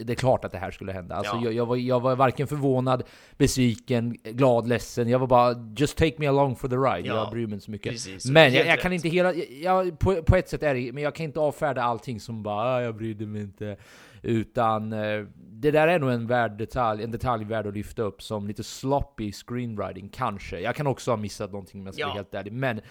[0.05, 1.15] det är klart att det här skulle hända.
[1.15, 1.41] Alltså, Ja.
[1.43, 3.03] jag, jag, var, jag var varken förvånad,
[3.37, 5.09] besviken, glad, ledsen.
[5.09, 7.07] Jag var bara just take me along for the ride.
[7.07, 7.91] Ja, jag bryr mig inte så mycket.
[7.91, 8.25] precis.
[8.25, 9.33] Men jag, jag kan inte hela...
[9.33, 12.65] Jag, på, på ett sätt är det, men jag kan inte avfärda allting som bara
[12.75, 13.77] ah, jag brydde mig inte.
[14.21, 18.21] Utan eh, det där är nog en värd detalj, en detalj värd att lyfta upp
[18.21, 20.59] som lite sloppy screenwriting, kanske.
[20.59, 22.07] Jag kan också ha missat någonting om jag ska Ja.
[22.07, 22.53] vara helt ärlig.
[22.53, 22.81] Men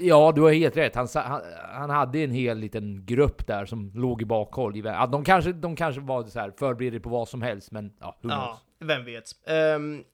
[0.00, 0.94] Ja, du har helt rätt.
[0.94, 1.40] Han, han,
[1.72, 4.82] han hade en hel liten grupp där som låg i bakhåll.
[5.12, 8.28] de, kanske, de kanske var så här förberedda på vad som helst, men ja, who
[8.28, 8.34] knows?
[8.44, 9.24] Ja, vem vet.
[9.46, 10.04] Ehm,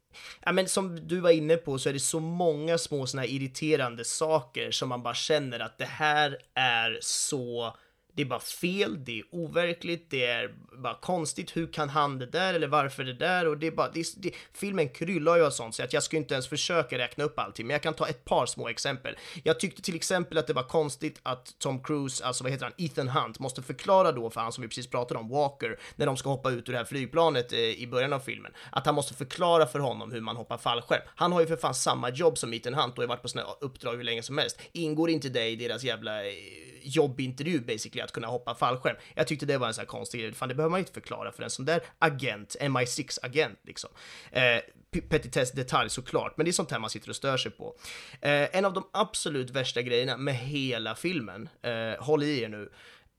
[0.45, 3.29] ja, men som du var inne på så är det så många små såna här
[3.29, 7.75] irriterande saker som man bara känner att det här är så
[8.21, 11.57] det är bara fel, det är overkligt, det är bara konstigt.
[11.57, 13.49] Hur kan han det där eller varför det där?
[13.49, 16.03] Och det är bara, det, är- det, filmen kryllar ju av sånt så att jag
[16.03, 19.17] ska inte ens försöka räkna upp allting, men jag kan ta ett par små exempel.
[19.45, 22.73] Jag tyckte till exempel att det var konstigt att Tom Cruise, alltså vad heter han,
[22.79, 26.17] Ethan Hunt, måste förklara då för han som vi precis pratade om, Walker, när de
[26.17, 29.15] ska hoppa ut ur det här flygplanet eh, i början av filmen, att han måste
[29.15, 31.03] förklara för honom hur man hoppar fallskärm.
[31.15, 33.45] Han har ju för fan samma jobb som Ethan Hunt och har varit på såna
[33.45, 34.61] här uppdrag hur länge som helst.
[34.73, 36.33] Ingår inte det i deras jävla eh,
[36.83, 38.97] jobbintervju basically att kunna hoppa fallskärm?
[39.15, 40.33] Jag tyckte det var en sån här konstig grej.
[40.33, 43.91] Fan, det behöver man inte förklara för en sån där agent, MI6-agent liksom.
[44.33, 44.61] Eh,
[45.09, 47.75] petitess detalj såklart, men det är sånt här man sitter och stör sig på.
[48.21, 52.71] Eh, en av de absolut värsta grejerna med hela filmen, eh, håll i er nu,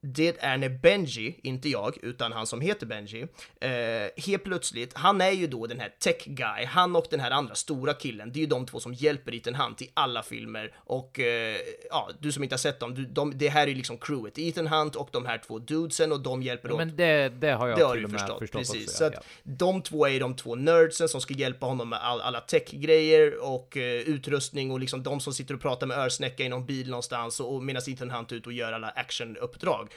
[0.03, 3.27] det är när Benji, inte jag, utan han som heter Benji,
[3.59, 7.31] eh, helt plötsligt, han är ju då den här tech guy, han och den här
[7.31, 10.73] andra stora killen, det är ju de två som hjälper Ethan Hunt i alla filmer
[10.77, 11.57] och eh,
[11.89, 14.37] ja, du som inte har sett dem, du, de, det här är ju liksom crewet,
[14.37, 17.51] Ethan Hunt och de här två dudesen och de hjälper Ja, åt men det, det
[17.51, 18.83] har jag det har till och med förstått, förstått precis.
[18.83, 18.97] också.
[18.97, 19.21] så att ja.
[19.43, 23.77] de två är de två nerdsen som ska hjälpa honom med all, alla tech-grejer och
[23.77, 27.39] eh, utrustning och liksom de som sitter och pratar med örsnäcka i någon bil någonstans
[27.39, 29.90] och, och medan Ethan Hunt är ute och gör alla actionuppdrag.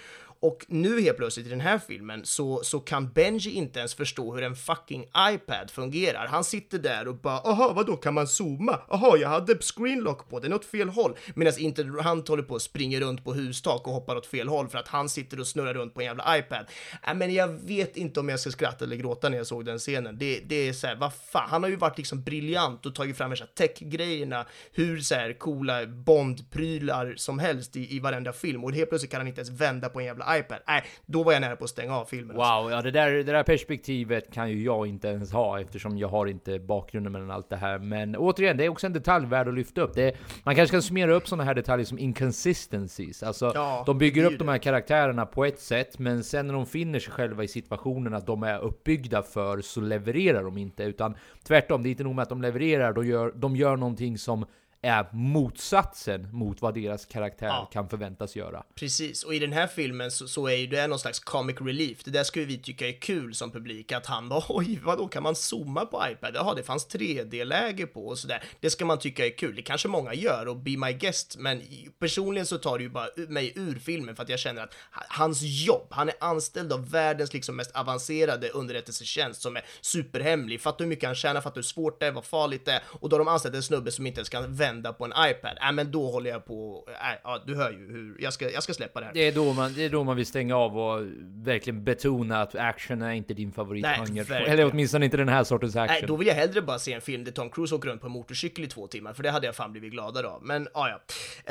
[0.45, 4.35] Och nu helt plötsligt i den här filmen så, så kan Benji inte ens förstå
[4.35, 6.27] hur en fucking iPad fungerar.
[6.27, 8.81] Han sitter där och bara “Aha, vadå, kan man zooma?
[8.89, 13.01] Aha, jag hade screenlock på, den åt fel håll.” Medan inte håller på och springer
[13.01, 15.95] runt på hustak och hoppar åt fel håll för att han sitter och snurrar runt
[15.95, 16.67] på en jävla iPad.
[17.07, 19.79] Äh, men jag vet inte om jag ska skratta eller gråta när jag såg den
[19.79, 20.19] scenen.
[20.19, 23.17] Det, det är så här, vad fan, han har ju varit liksom briljant och tagit
[23.17, 28.73] fram värsta tech-grejerna, hur så här coola Bond-prylar som helst i, i varenda film och
[28.73, 30.59] helt plötsligt kan han inte ens vända på en jävla iPad.
[30.67, 32.41] Nej, då var jag nära på att stänga av filmen.
[32.41, 32.63] alltså.
[32.63, 36.09] Wow, ja det där, det där perspektivet kan ju jag inte ens ha eftersom jag
[36.09, 37.79] har inte bakgrunden mellan allt det här.
[37.79, 39.99] Men återigen, det är också en detalj värd att lyfta upp.
[39.99, 40.13] Är,
[40.45, 43.23] man kanske kan summera upp sådana här detaljer som inconsistencies.
[43.23, 44.53] Alltså, Ja, de bygger det upp de det.
[44.53, 48.27] här karaktärerna på ett sätt, men sen när de finner sig själva i situationen att
[48.27, 50.83] de är uppbyggda för så levererar de inte.
[50.83, 51.15] Utan
[51.47, 54.47] tvärtom, det är inte nog med att de levererar, de gör, de gör någonting som
[54.85, 57.69] är motsatsen mot vad deras karaktär Ja.
[57.73, 58.63] kan förväntas göra.
[58.75, 62.05] Precis, och i den här filmen så, så är ju det någon slags comic relief.
[62.05, 65.23] Det där ju vi tycka är kul som publik, att han bara oj, vadå, kan
[65.23, 66.33] man zooma på iPad?
[66.35, 68.43] Jaha, det fanns 3D-läge på och sådär.
[68.61, 69.57] Det ska man tycka är kul.
[69.57, 71.63] Det kanske många gör och be my guest, men
[71.99, 75.03] personligen så tar det ju bara mig ur filmen för att jag känner att ha-
[75.09, 80.61] hans jobb, han är anställd av världens liksom mest avancerade underrättelsetjänst som är superhemlig.
[80.61, 82.83] Fattar du hur mycket han tjänar, fattar hur svårt det är, vad farligt det är
[82.87, 85.59] och då har de anställt en snubbe som inte ens kan vända på en iPad.
[85.61, 88.63] Nej, men då håller jag på, äh, ja, du hör ju hur, jag ska, jag
[88.63, 89.15] ska släppa det här.
[89.15, 92.55] Det är, då man, det är då man vill stänga av och verkligen betona att
[92.55, 94.37] action är inte din favoritgenre.
[94.37, 95.97] Eller åtminstone inte den här sortens action.
[96.01, 98.07] Nej, då vill jag hellre bara se en film där Tom Cruise åker runt på
[98.07, 100.43] en motorcykel i två timmar, för det hade jag fan blivit gladare av.
[100.43, 101.01] Men ja, ja.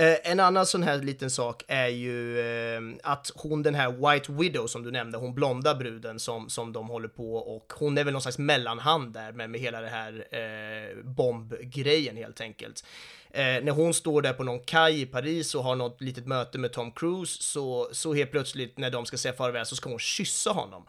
[0.03, 4.31] Eh, en annan sån här liten sak är ju eh, att hon, den här White
[4.31, 8.03] Widow som du nämnde, hon blonda bruden som, som de håller på och hon är
[8.03, 12.85] väl någon slags mellanhand där med, med hela det här eh, bombgrejen helt enkelt.
[13.35, 16.57] Eh, när hon står där på någon kaj i Paris och har något litet möte
[16.57, 19.99] med Tom Cruise så, så helt plötsligt när de ska säga farväl så ska hon
[19.99, 20.85] kyssa honom.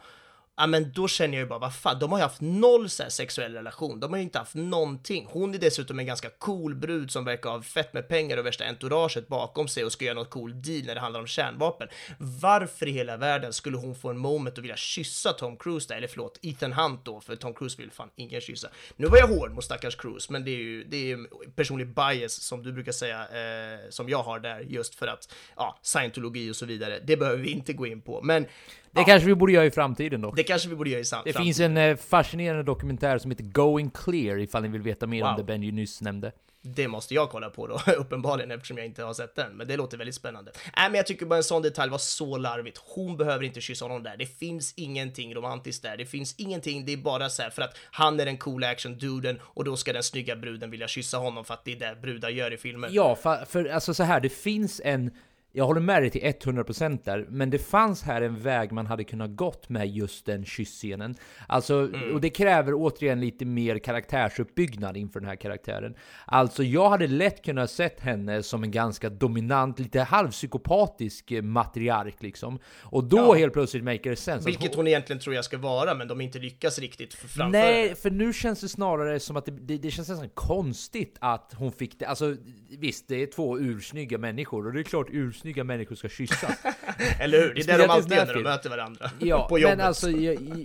[0.56, 3.02] Ja men då känner jag ju bara, vad fan, de har ju haft noll så
[3.02, 5.26] här sexuell relation, de har ju inte haft någonting.
[5.30, 8.64] Hon är dessutom en ganska cool brud som verkar ha fett med pengar och värsta
[8.64, 11.88] entouraget bakom sig och ska göra något cool deal när det handlar om kärnvapen.
[12.18, 15.96] Varför i hela världen skulle hon få en moment och vilja kyssa Tom Cruise där?
[15.96, 18.68] Eller förlåt, Ethan Hunt då, för Tom Cruise vill fan ingen kyssa.
[18.96, 21.94] Nu var jag hård mot stackars Cruise, men det är ju, det är ju personlig
[21.94, 26.50] bias som du brukar säga, eh, som jag har där, just för att, ja, scientologi
[26.50, 28.22] och så vidare, det behöver vi inte gå in på.
[28.22, 28.46] Men
[28.94, 30.30] det kanske vi borde göra i framtiden då.
[30.30, 31.44] det kanske vi borde göra i sam- Det framtiden.
[31.44, 35.28] finns en eh, fascinerande dokumentär som heter Going Clear ifall ni vill veta mer om
[35.28, 35.36] Wow.
[35.38, 36.32] det Benji nyss nämnde.
[36.66, 39.52] Det måste jag kolla på då, uppenbarligen, eftersom jag inte har sett den.
[39.56, 40.52] Men det låter väldigt spännande.
[40.76, 42.80] Nej, men jag tycker bara en sån detalj var så larvigt.
[42.84, 44.16] Hon behöver inte kyssa honom där.
[44.16, 45.96] Det finns ingenting romantiskt där.
[45.96, 46.84] Det finns ingenting.
[46.84, 49.92] Det är bara så här för att han är den coola action-duden och då ska
[49.92, 52.88] den snygga bruden vilja kyssa honom för att det är det brudar gör i filmer.
[52.92, 55.10] Ja, fa- för alltså så här, det finns en
[55.56, 59.04] jag håller med dig till 100% där, men det fanns här en väg man hade
[59.04, 61.14] kunnat gått med just den kyssscenen.
[61.48, 62.14] Alltså, Mm.
[62.14, 65.94] och det kräver återigen lite mer karaktärsuppbyggnad inför den här karaktären.
[66.26, 70.00] Alltså, jag hade lätt kunnat sett henne som en ganska dominant, lite
[70.48, 72.58] halvpsykopatisk eh, matriark liksom.
[72.82, 73.32] Och då Ja.
[73.34, 74.46] helt plötsligt maker det sense.
[74.46, 77.94] Vilket hon egentligen tror jag ska vara, men de inte lyckas riktigt framföra Nej, det.
[77.94, 81.72] för nu känns det snarare som att det, det, det känns nästan konstigt att hon
[81.72, 82.06] fick det.
[82.06, 82.36] Alltså
[82.78, 85.06] visst, det är två ursnygga människor och det är klart
[85.44, 86.50] ursnygga människor ska kyssas.
[87.20, 87.54] Eller hur?
[87.54, 89.10] Det är det de alltid gör när de möter varandra.
[89.18, 89.78] Ja, på jobbet.
[89.78, 90.06] men alltså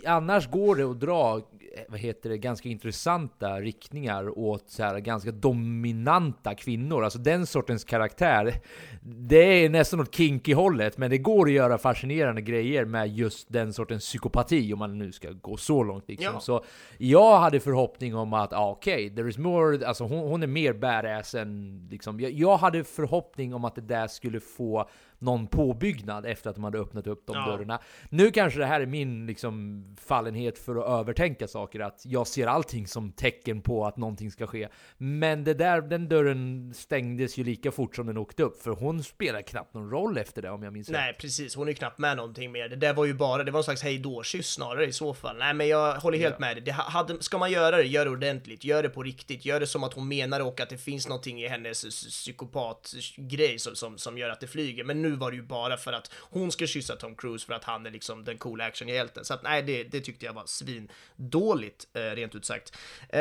[0.05, 1.41] annars går det att dra
[1.87, 7.03] vad heter det, ganska intressanta riktningar åt så här, ganska dominanta kvinnor.
[7.03, 8.53] Alltså den sortens karaktär,
[9.01, 13.73] det är nästan åt kinky-hållet, men det går att göra fascinerande grejer med just den
[13.73, 16.33] sortens psykopati, om man nu ska gå så långt liksom.
[16.33, 16.39] Ja.
[16.39, 16.63] Så
[16.97, 20.73] jag hade förhoppning om att, ah, okej, there is more, alltså hon, hon är mer
[20.73, 24.89] badass än liksom, jag, jag hade förhoppning om att det där skulle få
[25.19, 27.45] någon påbyggnad efter att de hade öppnat upp de Ja.
[27.45, 27.79] dörrarna.
[28.09, 32.47] Nu kanske det här är min liksom fallenhet för att övertänka saker, att jag ser
[32.47, 34.67] allting som tecken på att någonting ska ske.
[34.97, 39.03] Men det där, den dörren stängdes ju lika fort som den åkte upp, för hon
[39.03, 40.97] spelar knappt någon roll efter det om jag minns rätt.
[40.97, 41.55] Nej, precis.
[41.55, 42.69] Hon är knappt med någonting mer.
[42.69, 45.37] Det där var ju bara, det var en slags hejdå-kyss snarare i så fall.
[45.37, 46.63] Nej, men jag håller helt med dig.
[46.63, 48.63] Det ha- hade, ska man göra det, gör det ordentligt.
[48.63, 49.45] Gör det på riktigt.
[49.45, 53.75] Gör det som att hon menar och att det finns någonting i hennes psykopatgrej som,
[53.75, 54.83] som, som gör att det flyger.
[54.83, 57.63] Men nu var det ju bara för att hon ska kyssa Tom Cruise för att
[57.63, 59.25] han är liksom den coola actionhjälten.
[59.25, 62.77] Så att nej, det, det tyckte jag var svindåligt, eh, rent ut sagt.
[63.09, 63.19] Eh,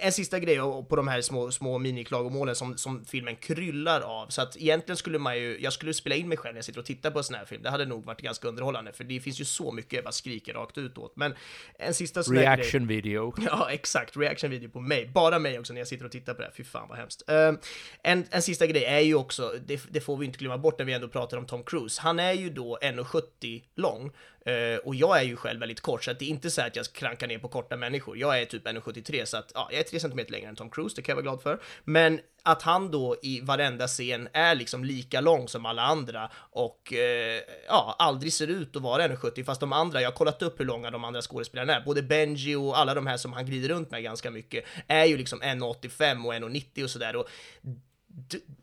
[0.00, 4.26] en sista grej på de här små, små miniklagomålen som, som filmen kryllar av.
[4.28, 6.80] Så att egentligen skulle man ju, jag skulle spela in mig själv när jag sitter
[6.80, 7.62] och tittar på en sån här film.
[7.62, 10.54] Det hade nog varit ganska underhållande, för det finns ju så mycket jag bara skriker
[10.54, 11.16] rakt ut åt.
[11.16, 11.34] Men
[11.78, 12.56] en sista sån här grej.
[12.56, 13.34] Reaction video.
[13.50, 14.16] Ja, exakt.
[14.16, 15.10] Reaction video på mig.
[15.14, 16.54] Bara mig också när jag sitter och tittar på det här.
[16.56, 17.22] Fy fan vad hemskt.
[17.28, 17.52] Eh,
[18.02, 20.84] en, en sista grej är ju också, det, det får vi inte glömma bort när
[20.88, 22.00] vi ändå pratar om Tom Cruise.
[22.02, 24.12] Han är ju då 1,70 lång.
[24.48, 26.76] Eh, och jag är ju själv väldigt kort, så att det är inte så att
[26.76, 28.18] jag krankar ner på korta människor.
[28.18, 30.96] Jag är typ 1,73, så att ja, jag är 3 cm längre än Tom Cruise,
[30.96, 31.60] det kan jag vara glad för.
[31.84, 36.92] Men att han då i varenda scen är liksom lika lång som alla andra och
[36.92, 40.60] eh, ja, aldrig ser ut att vara 1,70 fast de andra, jag har kollat upp
[40.60, 43.68] hur långa de andra skådespelarna är, både Benji och alla de här som han glider
[43.68, 47.28] runt med ganska mycket är ju liksom 1,85 och 1,90 och sådär och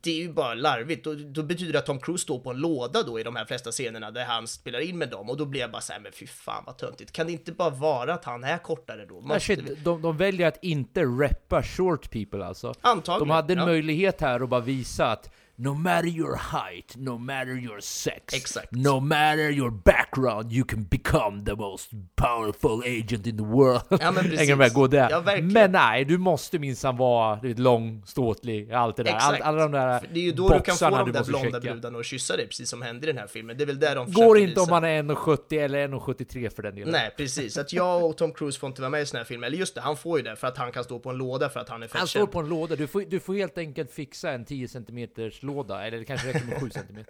[0.00, 1.04] det är ju bara larvigt.
[1.04, 3.44] Då, då betyder det att Tom Cruise står på en låda då i de här
[3.44, 6.12] flesta scenerna där han spelar in med dem och då blir jag bara såhär, men
[6.12, 7.12] fy fan vad töntigt.
[7.12, 9.20] Kan det inte bara vara att han är kortare då?
[9.20, 12.74] Måste vi- shit, de, de väljer att inte reppa short people alltså.
[12.80, 13.66] Antagligen, De hade en ja.
[13.66, 18.72] möjlighet här att bara visa att No matter your height, no matter your sex, Exakt.
[18.72, 23.82] no matter your background, you can become the most powerful agent in the world.
[23.90, 24.56] Ja, men precis.
[24.56, 24.72] Med?
[24.74, 25.10] Gå där.
[25.10, 25.52] Ja, verkligen.
[25.52, 29.12] men nej, du måste minsann vara du vet, lång, ståtlig, allt det där.
[29.12, 31.50] All, alla de där För det är ju då du kan få de där blonda
[31.60, 31.60] checka.
[31.72, 33.56] brudarna att kyssa dig, precis som händer i den här filmen.
[33.56, 34.70] Det är väl där de Går inte om visa.
[34.70, 36.92] man är 1,70 eller 1,73 för den delen.
[36.92, 37.58] Nej, precis.
[37.58, 39.46] Att jag och Tom Cruise får inte vara med i såna här filmer.
[39.46, 41.48] Eller just det, han får ju det för att han kan stå på en låda
[41.48, 43.58] för att han är fett Han står på en låda, du får, du får helt
[43.58, 45.08] enkelt fixa en 10 cm
[45.46, 47.04] låda, eller det kanske räcker med 7 cm.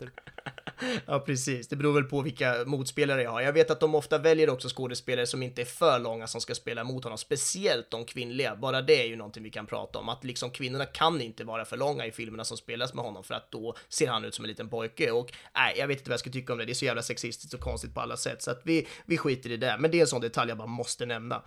[1.07, 1.69] Ja, precis.
[1.69, 3.41] Det beror väl på vilka motspelare jag har.
[3.41, 6.55] Jag vet att de ofta väljer också skådespelare som inte är för långa som ska
[6.55, 8.57] spela mot honom, speciellt de kvinnliga.
[8.57, 11.65] Bara det är ju någonting vi kan prata om, att liksom kvinnorna kan inte vara
[11.65, 14.45] för långa i filmerna som spelas med honom för att då ser han ut som
[14.45, 16.65] en liten pojke och nej, jag vet inte vad jag ska tycka om det.
[16.65, 19.51] Det är så jävla sexistiskt och konstigt på alla sätt så att vi, vi skiter
[19.51, 19.77] i det.
[19.79, 21.43] Men det är en sån detalj jag bara måste nämna.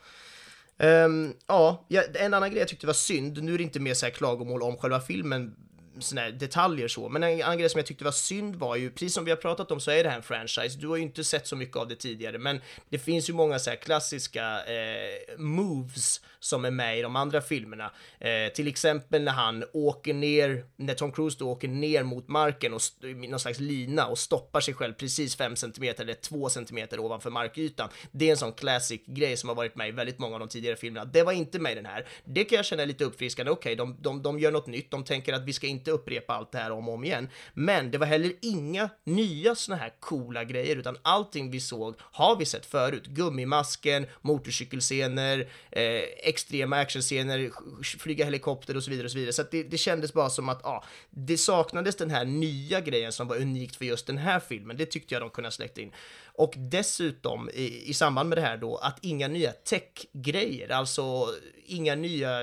[0.77, 4.05] Um, ja, en annan grej jag tyckte var synd, nu är det inte mer så
[4.05, 5.55] här klagomål om själva filmen,
[6.01, 8.91] såna här detaljer så, men en annan grej som jag tyckte var synd var ju,
[8.91, 11.01] precis som vi har pratat om så är det här en franchise, du har ju
[11.01, 14.65] inte sett så mycket av det tidigare, men det finns ju många så här klassiska
[14.65, 17.91] eh, moves som är med i de andra filmerna.
[18.19, 22.73] Eh, till exempel när han åker ner, när Tom Cruise då åker ner mot marken
[22.73, 26.79] och i någon slags lina och stoppar sig själv precis 5 cm eller 2 cm
[26.97, 27.89] ovanför markytan.
[28.11, 30.49] Det är en sån classic grej som har varit med i väldigt många av de
[30.49, 31.05] tidigare filmerna.
[31.05, 32.07] Det var inte med i den här.
[32.25, 33.51] Det kan jag känna är lite uppfriskande.
[33.51, 34.91] Okej, de, de, de gör något nytt.
[34.91, 37.29] De tänker att vi ska inte upprepa allt det här om och om igen.
[37.53, 42.35] Men det var heller inga nya såna här coola grejer, utan allting vi såg har
[42.35, 43.05] vi sett förut.
[43.05, 47.51] Gummimasken, motorcykelscener, eh, extrema actionscener,
[47.99, 49.33] flyga helikopter och så vidare och så vidare.
[49.33, 53.11] Så att det, det kändes bara som att ja, det saknades den här nya grejen
[53.11, 54.77] som var unikt för just den här filmen.
[54.77, 55.91] Det tyckte jag de kunde ha släckt in.
[56.39, 61.27] Och dessutom i, i samband med det här då att inga nya tech-grejer, alltså
[61.65, 62.41] inga nya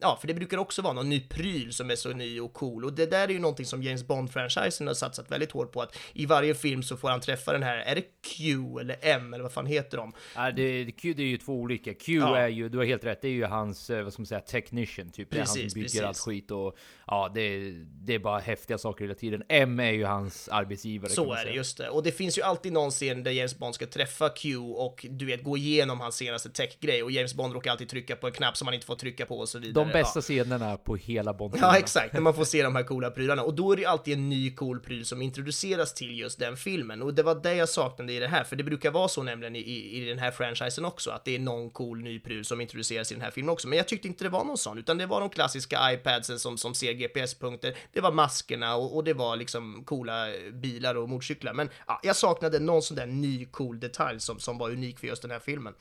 [0.00, 2.84] ja, för det brukar också vara någon ny pryl som är så ny och cool
[2.84, 5.96] och det där är ju någonting som James Bond-franchisen har satsat väldigt hårt på att
[6.12, 8.02] i varje film så får han träffa den här, är det
[8.36, 10.12] Q eller M eller vad fan heter de?
[10.34, 11.94] Ja, det, Q, det är ju två olika.
[11.94, 12.36] Q Ja.
[12.36, 14.40] är ju, du har helt rätt, det är ju hans, eh, vad ska man säga,
[14.40, 15.32] technician typ.
[15.32, 16.02] är han Precis, som bygger precis.
[16.02, 16.76] allt skit och
[17.06, 19.42] ja, det, det är bara häftiga saker hela tiden.
[19.48, 21.10] M är ju hans arbetsgivare.
[21.10, 21.88] Så är det, just det.
[21.88, 25.26] Och det finns ju alltid någon scen där James Bond ska träffa Q och du
[25.26, 28.56] vet, gå igenom hans senaste tech-grej och James Bond råkar alltid trycka på en knapp
[28.56, 29.84] som man inte får trycka på och så vidare.
[29.84, 30.22] De bästa Ja.
[30.22, 31.54] scenerna på hela Bond.
[31.60, 33.42] Ja, exakt, när man får se de här coola prylarna.
[33.42, 37.02] Och då är det alltid en ny cool pryl som introduceras till just den filmen.
[37.02, 39.56] Och det var det jag saknade i det här, för det brukar vara så nämligen
[39.56, 42.60] i, i, i den här franchisen också, att det är någon cool ny pryl som
[42.60, 43.68] introduceras i den här filmen också.
[43.68, 46.58] Men jag tyckte inte det var någon sån, utan det var de klassiska iPadsen som,
[46.58, 51.52] som ser GPS-punkter, det var maskerna och, och det var liksom coola bilar och motorcyklar.
[51.52, 55.06] Men ja, jag saknade någon sån där ny cool detalj som, som var unik för
[55.06, 55.74] just den här filmen.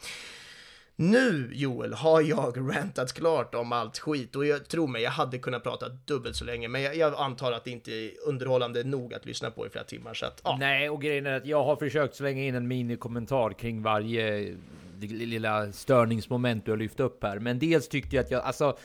[1.01, 5.37] Nu, Joel, har jag rantat klart om allt skit och jag tror mig, jag hade
[5.37, 9.13] kunnat prata dubbelt så länge, men jag, jag antar att det inte är underhållande nog
[9.13, 10.57] att lyssna på i flera timmar, så att ja.
[10.59, 14.55] Nej, och grejen är att jag har försökt slänga in en minikommentar kring varje
[15.01, 17.39] lilla störningsmoment du har lyft upp här.
[17.39, 18.77] Men dels tyckte jag att jag, alltså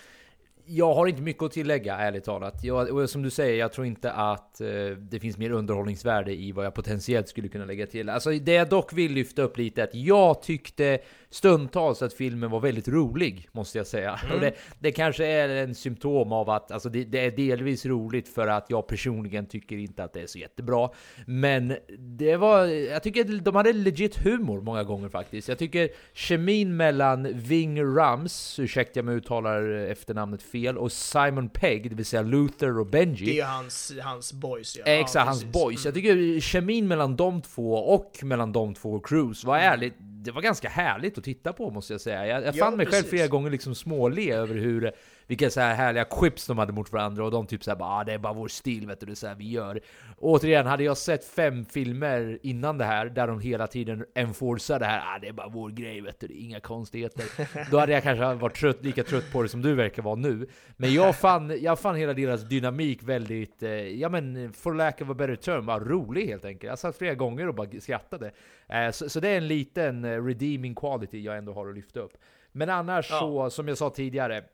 [0.66, 2.64] jag har inte mycket att tillägga ärligt talat.
[2.64, 6.52] Jag, och som du säger, jag tror inte att eh, det finns mer underhållningsvärde i
[6.52, 8.08] vad jag potentiellt skulle kunna lägga till.
[8.08, 10.98] Alltså det jag dock vill lyfta upp lite är att jag tyckte
[11.34, 14.20] stundtals att filmen var väldigt rolig, måste jag säga.
[14.34, 18.28] Och det, det kanske är en symptom av att alltså det, det är delvis roligt
[18.28, 20.90] för att jag personligen tycker inte att det är så jättebra.
[21.26, 25.48] Men det var, jag tycker de hade legit humor många gånger faktiskt.
[25.48, 31.90] Jag tycker kemin mellan Ving Rams, ursäkta om jag uttalar efternamnet fel, och Simon Pegg,
[31.90, 33.26] det vill säga Luther och Benji.
[33.26, 34.84] Det är ju hans, hans boys, ja.
[34.84, 35.84] Exakt, ja, hans boys.
[35.84, 39.94] Jag tycker kemin mellan de två och mellan de två och Cruise var ärligt,
[40.24, 42.26] det var ganska härligt att titta på måste jag säga.
[42.26, 43.10] Jag, jag Ja, fann mig själv precis.
[43.10, 44.92] flera gånger liksom småle över hur
[45.26, 48.04] vilka så här härliga quips de hade mot varandra och de typ såhär bara ah,
[48.04, 49.80] det är bara vår stil vet du, det är så här vi gör.
[50.18, 54.84] Återigen, hade jag sett fem filmer innan det här där de hela tiden enforcar det
[54.86, 57.24] här, ah, det är bara vår grej vet du, det är inga konstigheter.
[57.70, 60.46] Då hade jag kanske varit trött, lika trött på det som du verkar vara nu.
[60.76, 65.10] Men jag fann, jag fann hela deras dynamik väldigt, eh, ja men for lack of
[65.10, 66.68] a better term, bara rolig helt enkelt.
[66.68, 68.30] Jag satt flera gånger och bara skrattade.
[68.68, 72.00] Eh, så, så det är en liten eh, redeeming quality jag ändå har att lyfta
[72.00, 72.12] upp.
[72.52, 73.18] Men annars Ja.
[73.18, 74.44] så, som jag sa tidigare,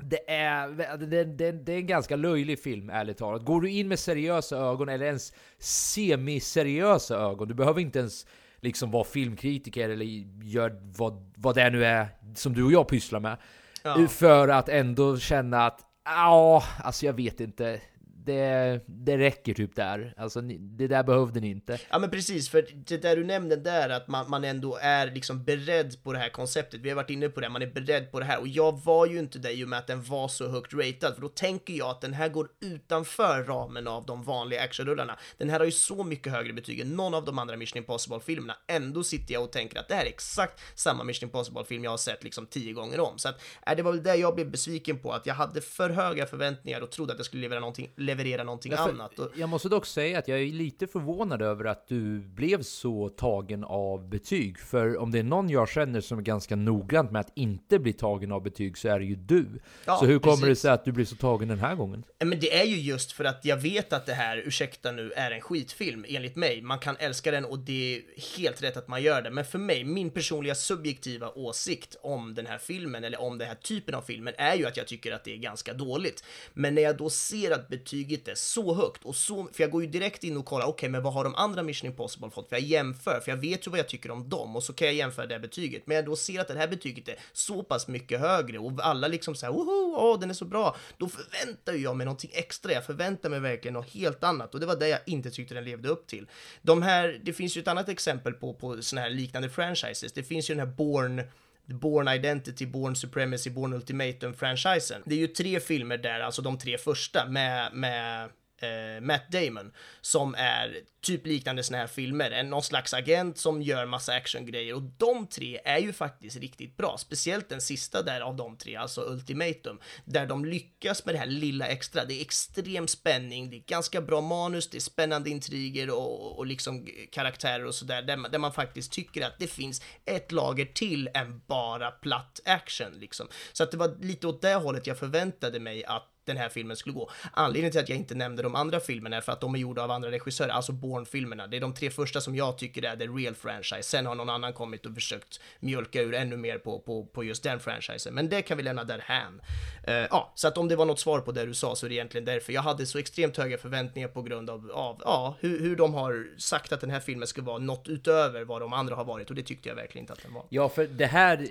[0.00, 3.44] det är, det, det, det är en ganska löjlig film, ärligt talat.
[3.44, 8.26] Går du in med seriösa ögon, eller ens semi-seriösa ögon, du behöver inte ens
[8.60, 10.04] liksom vara filmkritiker eller
[10.44, 13.36] gör vad, vad det nu är som du och jag pysslar med.
[13.82, 14.08] Ja.
[14.08, 17.80] För att ändå känna att, ja, alltså jag vet inte.
[18.24, 20.14] Det, det räcker typ där.
[20.16, 21.78] Alltså det där behövde ni inte.
[21.90, 25.44] Ja men precis, för det där du nämnde där att man, man ändå är liksom
[25.44, 26.80] beredd på det här konceptet.
[26.80, 29.06] Vi har varit inne på det, man är beredd på det här och jag var
[29.06, 31.74] ju inte det i och med att den var så högt ratad, för då tänker
[31.74, 35.18] jag att den här går utanför ramen av de vanliga actionrullarna.
[35.38, 38.56] Den här har ju så mycket högre betyg än någon av de andra Mission Impossible-filmerna.
[38.66, 41.98] Ändå sitter jag och tänker att det här är exakt samma Mission Impossible-film jag har
[41.98, 43.18] sett liksom tio gånger om.
[43.18, 45.90] Så att, äh, det var väl det jag blev besviken på, att jag hade för
[45.90, 49.12] höga förväntningar och trodde att jag skulle leverera någonting, leverera någonting Därför- annat.
[49.36, 53.64] Jag måste dock säga att jag är lite förvånad över att du blev så tagen
[53.64, 54.58] av betyg.
[54.58, 57.92] För om det är någon jag känner som är ganska noggrant med att inte bli
[57.92, 59.46] tagen av betyg så är det ju du.
[59.84, 60.62] Ja, så hur kommer det precis.
[60.62, 62.04] sig att du blir så tagen den här gången?
[62.18, 65.12] Ja, Men det är ju just för att jag vet att det här, ursäkta nu,
[65.12, 66.62] är en skitfilm enligt mig.
[66.62, 68.02] Man kan älska den och det är
[68.38, 69.30] helt rätt att man gör det.
[69.30, 73.54] Men för mig, min personliga subjektiva åsikt om den här filmen eller om den här
[73.54, 76.24] typen av filmer är ju att jag tycker att det är ganska dåligt.
[76.54, 77.68] Men när jag då ser att
[78.02, 80.88] betyget är så högt och så, för jag går ju direkt in och kollar, okej,
[80.88, 82.48] men vad har de andra Mission Impossible fått?
[82.48, 84.86] För jag jämför, för jag vet ju vad jag tycker om dem och så kan
[84.86, 85.86] jag jämföra det här betyget.
[85.86, 89.08] Men jag då ser att det här betyget är så pass mycket högre och alla
[89.08, 90.76] liksom så här, woho, åh, den är så bra.
[90.98, 92.72] Då förväntar ju jag mig någonting extra.
[92.72, 95.64] Jag förväntar mig verkligen något helt annat och det var det jag inte tyckte den
[95.64, 96.26] levde upp till.
[96.62, 100.12] De här, det finns ju ett annat exempel på, på såna här liknande franchises.
[100.12, 101.22] Det finns ju den här Born
[101.66, 105.02] Born Identity, Born Supremacy, Born Ultimatum-franchisen.
[105.04, 108.28] Det är ju tre filmer där, alltså de tre första med, med
[108.62, 112.30] eh, Matt Damon som är typ liknande såna här filmer.
[112.30, 116.76] En, någon slags agent som gör massa actiongrejer och de tre är ju faktiskt riktigt
[116.76, 116.98] bra.
[116.98, 121.26] Speciellt den sista där av de tre, alltså Ultimatum, där de lyckas med det här
[121.26, 122.04] lilla extra.
[122.04, 126.46] Det är extrem spänning, det är ganska bra manus, det är spännande intriger och, och
[126.46, 131.08] liksom karaktärer och sådär, där, där man faktiskt tycker att det finns ett lager till
[131.14, 133.28] än bara platt action liksom.
[133.52, 136.76] Så att det var lite åt det hållet jag förväntade mig att den här filmen
[136.76, 137.10] skulle gå.
[137.32, 139.82] Anledningen till att jag inte nämnde de andra filmerna är för att de är gjorda
[139.82, 141.46] av andra regissörer, alltså Bourne-filmerna.
[141.46, 143.82] Det är de tre första som jag tycker är the real franchise.
[143.82, 147.42] Sen har någon annan kommit och försökt mjölka ur ännu mer på, på, på just
[147.42, 148.14] den franchisen.
[148.14, 149.40] Men det kan vi lämna därhän.
[149.88, 151.88] Uh, ja, så att om det var något svar på det du sa så är
[151.88, 152.52] det egentligen därför.
[152.52, 156.26] Jag hade så extremt höga förväntningar på grund av, av ja, hur, hur de har
[156.38, 159.36] sagt att den här filmen ska vara något utöver vad de andra har varit och
[159.36, 160.44] det tyckte jag verkligen inte att den var.
[160.48, 161.48] Ja, för det här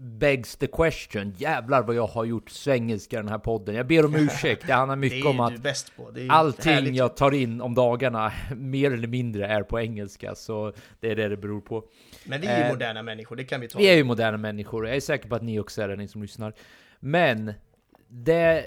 [0.00, 1.34] begs the question.
[1.36, 3.74] Jävlar vad jag har gjort svengelska i den här podden.
[3.74, 4.66] Jag ber om ursäkt.
[4.66, 5.52] Det handlar mycket om att
[6.28, 10.34] allting jag tar in om dagarna mer eller mindre är på engelska.
[10.34, 11.84] Så det är det det beror på.
[12.24, 13.78] Men vi är ju eh, moderna människor, det kan vi ta.
[13.78, 14.86] Vi är ju moderna människor.
[14.86, 16.54] Jag är säker på att ni också är det, ni som lyssnar.
[17.00, 17.52] Men
[18.08, 18.66] det,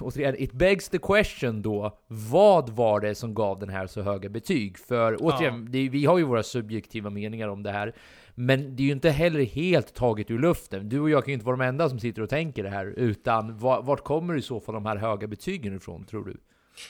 [0.00, 4.28] återigen, it begs the question då, vad var det som gav den här så höga
[4.28, 4.78] betyg?
[4.78, 5.70] För återigen, ja.
[5.70, 7.94] det, vi har ju våra subjektiva meningar om det här.
[8.34, 10.88] Men det är ju inte heller helt taget ur luften.
[10.88, 12.86] Du och jag kan ju inte vara de enda som sitter och tänker det här,
[12.86, 16.36] utan vart kommer i så fall de här höga betygen ifrån, tror du?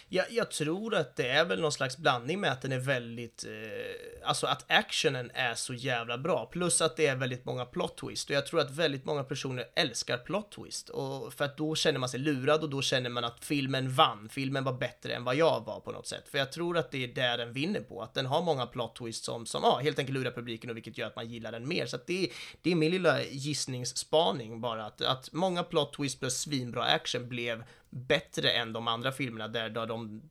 [0.08, 3.44] Jag, jag tror att det är väl någon slags blandning med att den är väldigt,
[3.44, 7.96] eh, alltså att actionen är så jävla bra, plus att det är väldigt många plot
[7.96, 8.30] twist.
[8.30, 10.88] Och jag tror att väldigt många personer älskar plot twist.
[10.88, 14.28] Och för att då känner man sig lurad och då känner man att filmen vann,
[14.28, 17.04] filmen var bättre än vad jag var på något sätt, för jag tror att det
[17.04, 19.98] är där den vinner på, att den har många plot twist som, som ja, helt
[19.98, 22.30] enkelt lurar publiken och vilket gör att man gillar den mer, så att det,
[22.62, 27.64] det är min lilla gissningsspaning bara, att, att många plot twist plus svinbra action blev
[27.94, 30.22] bättre än de andra filmerna där, där de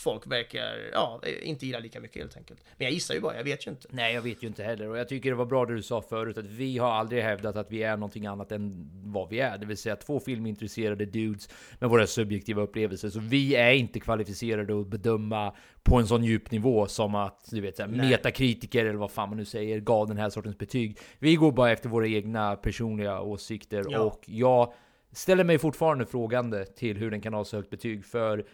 [0.00, 2.64] folk verkar, ja, inte gilla lika mycket helt enkelt.
[2.76, 3.88] Men jag gissar ju bara, jag vet ju inte.
[3.90, 4.88] Nej, jag vet ju inte heller.
[4.88, 7.56] Och jag tycker det var bra det du sa förut, att vi har aldrig hävdat
[7.56, 9.58] att vi är någonting annat än vad vi är.
[9.58, 11.48] Det vill säga två filmintresserade dudes
[11.78, 13.10] med våra subjektiva upplevelser.
[13.10, 17.60] Så vi är inte kvalificerade att bedöma på en sån djup nivå som att, du
[17.60, 20.98] vet, såhär, metakritiker eller vad fan man nu säger, gav den här sortens betyg.
[21.18, 24.00] Vi går bara efter våra egna personliga åsikter ja.
[24.00, 24.72] och jag
[25.12, 28.44] ställer mig fortfarande frågande till hur den kan ha så högt betyg för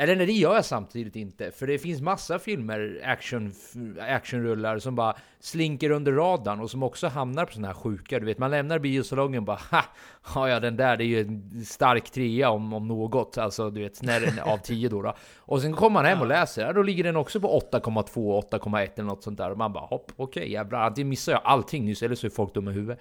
[0.00, 1.50] eller nej, det gör jag samtidigt inte.
[1.50, 3.52] För det finns massa filmer, action,
[4.00, 8.18] actionrullar, som bara slinker under radarn och som också hamnar på sådana här sjuka.
[8.18, 9.84] Du vet, man lämnar biosalongen och bara
[10.22, 13.38] ha, ja den där, det är ju en stark trea om, om något.
[13.38, 15.14] Alltså du vet, när den av 10 då, då.
[15.38, 18.88] Och sen kommer man hem och läser, ja, då ligger den också på 8,2, 8,1
[18.94, 19.50] eller något sånt där.
[19.50, 22.30] Och man bara hopp, okej okay, jävlar, antingen missar jag allting nyss eller så är
[22.30, 23.00] folk dumma i huvudet.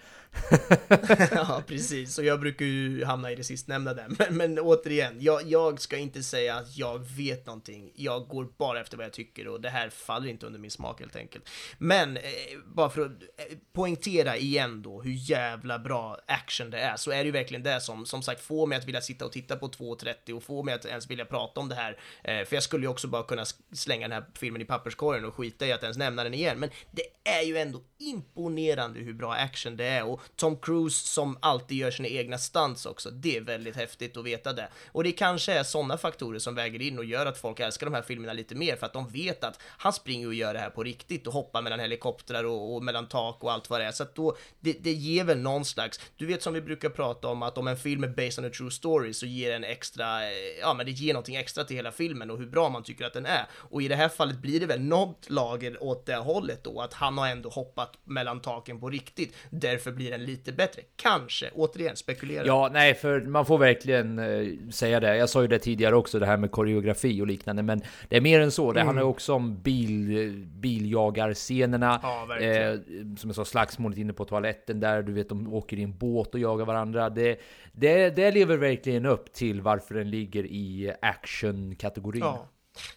[1.31, 2.17] ja, precis.
[2.17, 4.07] Och jag brukar ju hamna i det sistnämnda där.
[4.19, 7.91] Men, men återigen, jag, jag ska inte säga att jag jag vet någonting.
[7.95, 10.99] Jag går bara efter vad jag tycker och det här faller inte under min smak
[10.99, 11.49] helt enkelt.
[11.77, 16.95] Men Eh, bara för att eh, poängtera igen då hur jävla bra action det är,
[16.95, 19.31] så är det ju verkligen det som som sagt får mig att vilja sitta och
[19.31, 21.99] titta på 2.30 och får mig att ens vilja prata om det här.
[22.23, 25.35] Eh, för jag skulle ju också bara kunna slänga den här filmen i papperskorgen och
[25.35, 29.33] skita i att ens nämna den igen, men det är ju ändå imponerande hur bra
[29.33, 33.09] action det är och Tom Cruise som alltid gör sina egna stunts också.
[33.09, 34.69] Det är väldigt häftigt att veta det.
[34.87, 37.93] Och det kanske är sådana faktorer som väger in och gör att folk älskar de
[37.93, 40.69] här filmerna lite mer för att de vet att han springer och gör det här
[40.69, 43.91] på riktigt och hoppar mellan helikoptrar och, och mellan tak och allt vad det är.
[43.91, 47.27] Så att då, det, det ger väl någon slags, du vet som vi brukar prata
[47.27, 50.23] om att om en film är based on a true story så ger en extra,
[50.23, 50.29] eh,
[50.61, 53.13] ja men det ger någonting extra till hela filmen och hur bra man tycker att
[53.13, 53.45] den är.
[53.51, 56.93] Och i det här fallet blir det väl något lager åt det hållet då, att
[56.93, 59.35] han har ändå hoppat mellan taken på riktigt.
[59.49, 60.81] Därför blir den lite bättre.
[60.95, 62.45] Kanske, återigen, spekulera.
[62.45, 65.17] Ja, nej, för man får verkligen eh, säga det.
[65.17, 68.21] Jag sa ju det tidigare också, det här med koreografi och liknande, men det är
[68.21, 68.71] mer än så.
[68.71, 68.87] Det mm.
[68.87, 71.99] handlar också om bil, biljagarscenerna.
[72.03, 72.79] Ja, eh,
[73.17, 76.33] som jag sa, slagsmålet inne på toaletten där, du vet, de åker i en båt
[76.33, 77.09] och jagar varandra.
[77.09, 77.39] Det,
[77.71, 82.21] det, det lever verkligen upp till varför den ligger i action-kategorin.
[82.21, 82.47] Ja.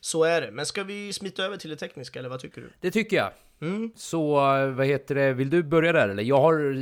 [0.00, 0.50] Så är det.
[0.50, 2.70] Men ska vi smita över till det tekniska, eller vad tycker du?
[2.80, 3.30] Det tycker jag.
[3.62, 3.90] Mm.
[3.96, 4.34] Så
[4.70, 6.22] vad heter det, vill du börja där eller?
[6.22, 6.76] Jag har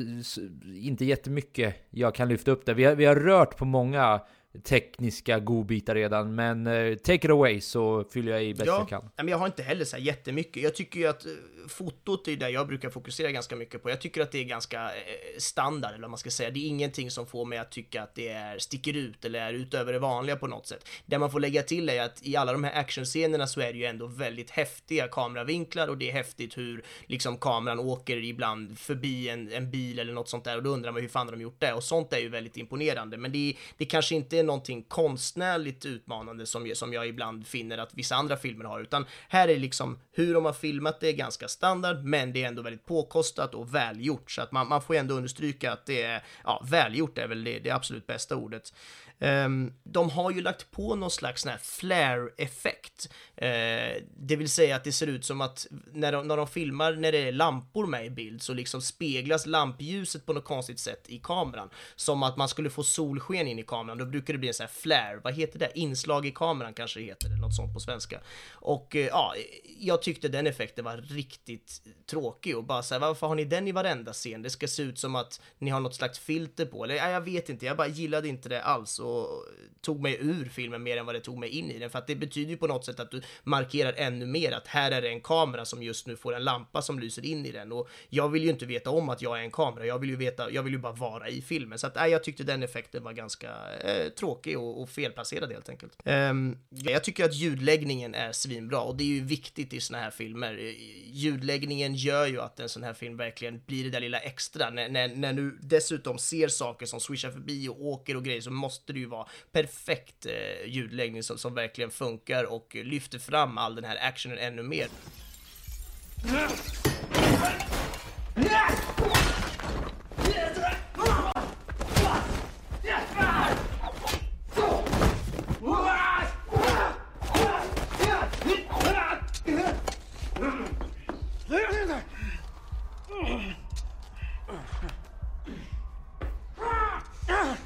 [0.74, 2.74] inte jättemycket jag kan lyfta upp där.
[2.74, 4.20] Vi har, vi har rört på många
[4.62, 8.88] tekniska godbitar redan, men uh, take it away så fyller jag i bäst ja, jag
[8.88, 9.10] kan.
[9.16, 10.62] Men jag har inte heller så här jättemycket.
[10.62, 11.32] Jag tycker ju att uh,
[11.68, 13.90] fotot är det jag brukar fokusera ganska mycket på.
[13.90, 14.90] Jag tycker att det är ganska uh,
[15.38, 16.50] standard, eller vad man ska säga.
[16.50, 19.52] Det är ingenting som får mig att tycka att det är, sticker ut eller är
[19.52, 20.88] utöver det vanliga på något sätt.
[21.06, 23.78] Det man får lägga till är att i alla de här actionscenerna så är det
[23.78, 29.28] ju ändå väldigt häftiga kameravinklar och det är häftigt hur liksom kameran åker ibland förbi
[29.28, 31.42] en, en bil eller något sånt där och då undrar man hur fan har de
[31.42, 31.72] gjort det?
[31.72, 33.16] Och sånt är ju väldigt imponerande.
[33.16, 37.94] Men det, det kanske inte är någonting konstnärligt utmanande som, som jag ibland finner att
[37.94, 41.48] vissa andra filmer har, utan här är liksom hur de har filmat det är ganska
[41.48, 45.14] standard, men det är ändå väldigt påkostat och välgjort, så att man, man får ändå
[45.14, 48.72] understryka att det är, ja, välgjort är väl det, det absolut bästa ordet.
[49.20, 53.08] Ehm, de har ju lagt på någon slags sån här flare-effekt.
[53.36, 56.92] Ehm, det vill säga att det ser ut som att när de, när de filmar
[56.92, 61.04] när det är lampor med i bild så liksom speglas lampljuset på något konstigt sätt
[61.08, 61.70] i kameran.
[61.96, 64.64] Som att man skulle få solsken in i kameran, då brukar det bli en sån
[64.64, 65.70] här flare, vad heter det?
[65.74, 68.20] Inslag i kameran kanske det heter, något sånt på svenska.
[68.50, 69.34] Och eh, ja,
[69.78, 73.68] jag tyckte den effekten var riktigt tråkig och bara så här, varför har ni den
[73.68, 74.42] i varenda scen?
[74.42, 77.20] Det ska se ut som att ni har något slags filter på, eller ja, jag
[77.20, 79.44] vet inte, jag bara gillade inte det alls och
[79.80, 82.06] tog mig ur filmen mer än vad det tog mig in i den, för att
[82.06, 85.08] det betyder ju på något sätt att du markerar ännu mer att här är det
[85.08, 88.28] en kamera som just nu får en lampa som lyser in i den och jag
[88.28, 90.62] vill ju inte veta om att jag är en kamera, jag vill ju veta, jag
[90.62, 93.50] vill ju bara vara i filmen, så att äh, jag tyckte den effekten var ganska
[93.80, 95.92] eh, tråkig och, och felplacerad helt enkelt.
[96.04, 100.10] Ehm, jag tycker att ljudläggningen är svinbra och det är ju viktigt i såna här
[100.10, 100.58] filmer.
[100.58, 100.74] Eh,
[101.12, 104.70] ljudläggningen gör ju att en sån här film verkligen blir det där lilla extra.
[104.70, 108.50] När, när, när du dessutom ser saker som swishar förbi och åker och grejer så
[108.50, 113.74] måste det ju vara perfekt eh, ljudläggning som, som verkligen funkar och lyfter fram all
[113.74, 114.88] den här actionen ännu mer.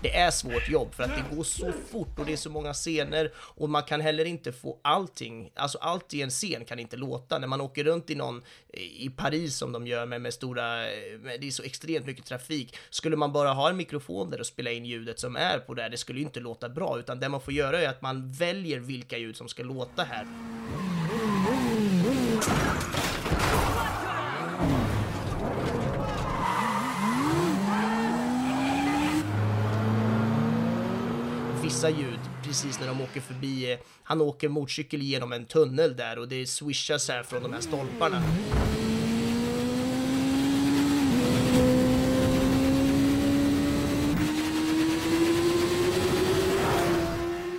[0.03, 2.72] Det är svårt jobb för att det går så fort och det är så många
[2.72, 6.96] scener och man kan heller inte få allting, alltså allt i en scen kan inte
[6.96, 7.38] låta.
[7.38, 8.42] När man åker runt i någon,
[8.72, 10.76] i Paris som de gör med, med stora,
[11.20, 12.76] med, det är så extremt mycket trafik.
[12.90, 15.88] Skulle man bara ha en mikrofon där och spela in ljudet som är på det,
[15.88, 18.78] det skulle ju inte låta bra, utan det man får göra är att man väljer
[18.78, 20.26] vilka ljud som ska låta här.
[31.72, 33.78] Vissa ljud precis när de åker förbi.
[34.02, 37.60] Han åker motorcykel genom en tunnel där och det swishar så här från de här
[37.60, 38.22] stolparna.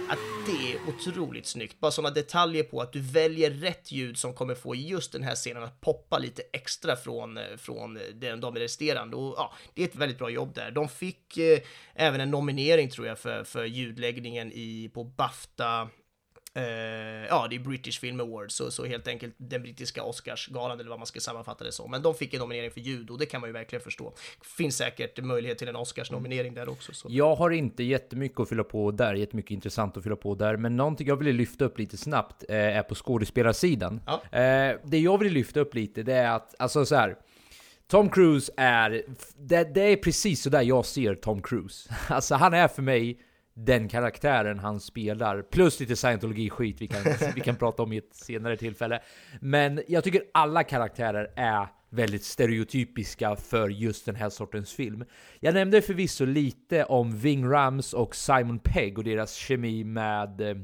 [0.10, 1.80] Att det är otroligt snyggt.
[1.80, 5.36] Bara sådana detaljer på att du väljer rätt ljud som kommer få just den här
[5.36, 9.16] scenen att poppa lite extra från, eh, från eh, den, de resterande.
[9.16, 10.72] Och ja, det är ett väldigt bra jobb där.
[10.72, 11.60] De fick eh,
[11.94, 15.90] även en nominering tror jag för, för ljudläggningen i, på Bafta
[16.56, 16.64] Eh,
[17.30, 21.00] ja, det är British Film Awards, så, så helt enkelt den brittiska Oscarsgalan eller vad
[21.00, 21.92] man ska sammanfatta det som.
[21.92, 24.14] Men de fick en nominering för ljud och det kan man ju verkligen förstå.
[24.58, 26.94] Finns säkert möjlighet till en Oscarsnominering där också.
[26.94, 27.08] Så.
[27.12, 30.78] Jag har inte jättemycket att fylla på där, jättemycket intressant att fylla på där, men
[30.78, 34.02] någonting jag vill lyfta upp lite snabbt eh, är på skådespelarsidan.
[34.06, 34.40] Ja.
[34.40, 37.16] Eh, det jag vill lyfta upp lite, det är att, alltså så här.
[37.88, 39.04] Tom Cruise är,
[39.36, 41.90] det, det är precis så där jag ser Tom Cruise.
[42.08, 43.20] Alltså han är för mig
[43.54, 47.04] den karaktären han spelar, plus lite scientologi-skit vi kan,
[47.36, 49.00] vi kan prata om i ett senare tillfälle.
[49.42, 55.06] Men jag tycker alla karaktärer är väldigt stereotypiska för just den här sortens film.
[55.40, 60.58] Jag nämnde förvisso lite om Ving Rams och Simon Pegg och deras kemi med eh,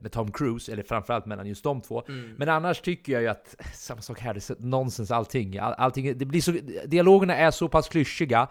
[0.00, 2.02] med Tom Cruise, eller framförallt mellan just de två.
[2.36, 5.58] Men annars tycker jag ju att, samma sak här, det är nonsens allting.
[5.58, 6.52] All, allting det blir så,
[6.86, 8.48] dialogerna är så pass klyschiga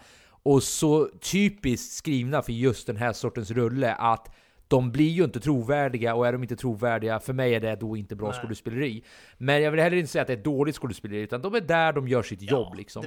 [0.48, 4.36] och så typiskt skrivna för just den här sortens rulle att
[4.68, 7.98] de blir ju inte trovärdiga och är de inte trovärdiga, för mig är det då
[7.98, 8.40] inte bra Nej.
[8.42, 9.04] skådespeleri.
[9.38, 11.94] Men jag vill heller inte säga att det är dåligt skådespeleri, utan de är där
[11.94, 13.04] de gör sitt jobb liksom.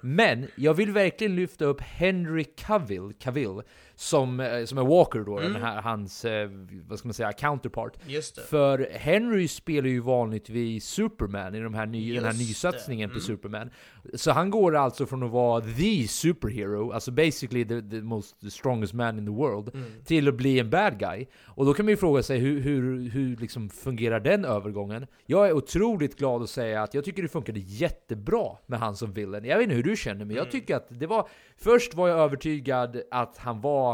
[0.00, 3.62] Men jag vill verkligen lyfta upp Henry Cavill, Cavill
[3.94, 6.50] som, eh, som är Walker då, den här, hans, eh,
[6.88, 7.92] vad ska man säga, counterpart.
[8.42, 13.70] För Henry spelar ju vanligtvis Superman i de här ny, den här nysatsningen på Superman.
[14.14, 18.50] Så han går alltså från att vara the superhero, alltså basically the, the most the
[18.50, 19.70] strongest man in the world,
[20.04, 21.26] till att bli en bad guy.
[21.44, 25.06] Och då kan man ju fråga sig hur, hur, hur liksom fungerar den övergången?
[25.26, 29.12] Jag är otroligt glad att säga att jag tycker det funkade jättebra med han som
[29.12, 29.44] villain.
[29.44, 31.28] Jag vet inte hur du känner, men jag tycker att det var...
[31.56, 33.92] Först var jag övertygad att han var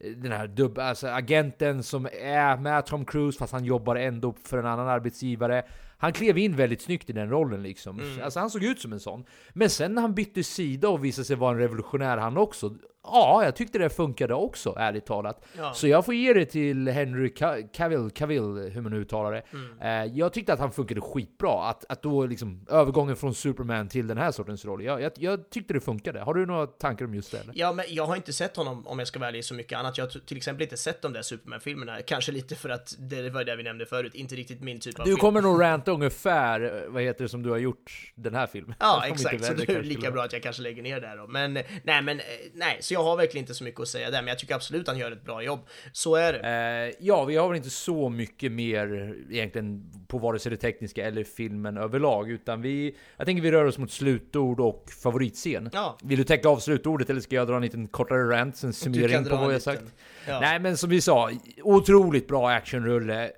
[0.00, 4.34] eh, den här dubb, alltså agenten som är med Tom Cruise fast han jobbar ändå
[4.44, 5.62] för en annan arbetsgivare.
[5.98, 8.00] Han klev in väldigt snyggt i den rollen liksom.
[8.22, 9.24] Alltså han såg ut som en sån.
[9.52, 12.74] Men sen när han bytte sida och visade sig vara en revolutionär han också.
[13.02, 15.44] Ja, jag tyckte det funkade också, ärligt talat.
[15.58, 15.72] Ja.
[15.74, 19.42] Så jag får ge det till Henry Ca- Cavill, Cavill hur man nu uttalar det.
[19.88, 21.68] Eh, jag tyckte att han funkade skitbra.
[21.68, 24.82] Att, att då liksom övergången från Superman till den här sortens roll.
[24.84, 26.20] Jag, jag, jag tyckte det funkade.
[26.20, 27.38] Har du några tankar om just det?
[27.38, 27.52] Eller?
[27.56, 29.98] Ja, men jag har inte sett honom, om jag ska ärlig, så mycket annat.
[29.98, 32.02] Jag har till exempel inte sett de där Superman-filmerna.
[32.06, 35.04] Kanske lite för att det var det vi nämnde förut, inte riktigt min typ av
[35.04, 35.20] Du film.
[35.20, 38.74] kommer nog ranta ungefär, eh, vad heter det, som du har gjort den här filmen.
[38.80, 39.44] Ja, exakt.
[39.44, 41.26] Så det är lika bra att jag kanske lägger ner där då.
[41.26, 42.24] Men nej, men eh,
[42.54, 44.88] nej, Så jag har verkligen inte så mycket att säga där, men jag tycker absolut
[44.88, 45.60] han gör ett bra jobb.
[45.92, 46.38] Så är det.
[46.38, 51.06] Eh, ja, vi har väl inte så mycket mer egentligen på vare sig det tekniska
[51.06, 52.96] eller filmen överlag, utan vi...
[53.16, 55.70] Jag tänker vi rör oss mot slutord och favoritscen.
[55.72, 55.98] Ja.
[56.02, 59.24] Vill du täcka av slutordet eller ska jag dra en liten kortare rant, en summering
[59.24, 59.60] på vad jag liten.
[59.60, 59.94] sagt?
[60.28, 60.40] Ja.
[60.40, 61.30] Nej, men som vi sa,
[61.62, 63.30] otroligt bra actionrulle.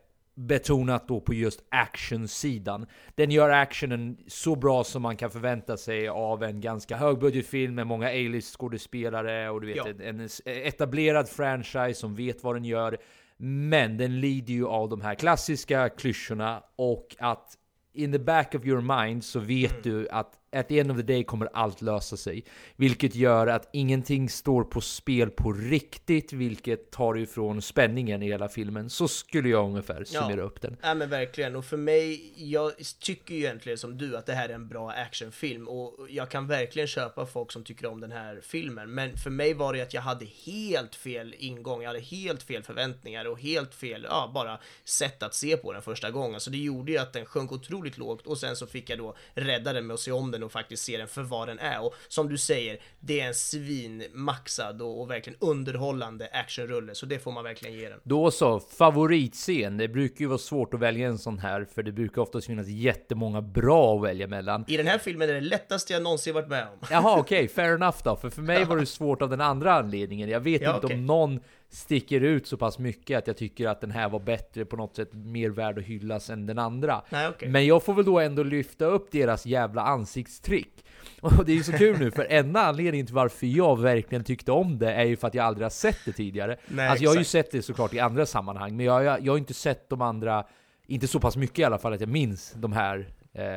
[0.47, 2.86] Betonat då på just actionsidan.
[3.14, 7.86] Den gör actionen så bra som man kan förvänta sig av en ganska högbudgetfilm med
[7.86, 9.88] många A-list skådespelare och du vet Ja.
[9.88, 12.99] en, en etablerad franchise som vet vad den gör.
[13.36, 17.59] Men den lider ju av de här klassiska klyschorna och att
[17.93, 19.82] in the back of your mind så vet Mm.
[19.82, 22.44] du att at the end of the day kommer allt lösa sig.
[22.76, 28.48] Vilket gör att ingenting står på spel på riktigt, vilket tar ifrån spänningen i hela
[28.48, 28.90] filmen.
[28.90, 30.76] Så skulle jag ungefär summera upp den.
[30.82, 34.48] Ja men verkligen, och för mig, jag tycker ju egentligen som du att det här
[34.48, 38.40] är en bra actionfilm och jag kan verkligen köpa folk som tycker om den här
[38.42, 38.94] filmen.
[38.94, 42.62] Men för mig var det att jag hade helt fel ingång, jag hade helt fel
[42.62, 46.40] förväntningar och helt fel, ja bara sätt att se på den första gången.
[46.40, 49.16] Så det gjorde ju att den sjönk otroligt lågt och sen så fick jag då
[49.34, 51.84] rädda den med att se om den och faktiskt se den för vad den är.
[51.84, 57.18] Och som du säger, det är en svinmaxad och, och verkligen underhållande actionrulle, så det
[57.18, 58.01] får man verkligen ge den.
[58.03, 59.76] Då så, favoritscen.
[59.76, 62.66] Det brukar ju vara svårt att välja en sån här, för det brukar oftast finnas
[62.68, 64.64] jättemånga bra att välja mellan.
[64.68, 66.78] I den här filmen är det lättaste jag någonsin varit med om.
[66.90, 68.16] Jaha, okej, fair enough då.
[68.16, 70.28] För för mig var det svårt av den andra anledningen.
[70.28, 70.97] Jag vet Ja, inte okej.
[70.99, 71.40] om någon
[71.73, 74.97] sticker ut så pass mycket att jag tycker att den här var bättre på något
[74.97, 77.03] sätt, mer värd att hyllas än den andra.
[77.11, 77.49] Nej, okej.
[77.49, 80.85] Men jag får väl då ändå lyfta upp deras jävla ansiktstrick.
[81.20, 84.53] Och det är ju så kul nu, för enda anledningen till varför jag verkligen tyckte
[84.53, 86.57] om det är ju för att jag aldrig har sett det tidigare.
[86.68, 87.47] Nej, alltså jag har ju exakt.
[87.47, 90.45] sett det såklart i andra sammanhang, men jag, jag, jag har inte sett de andra,
[90.87, 93.09] inte så pass mycket i alla fall att jag minns de här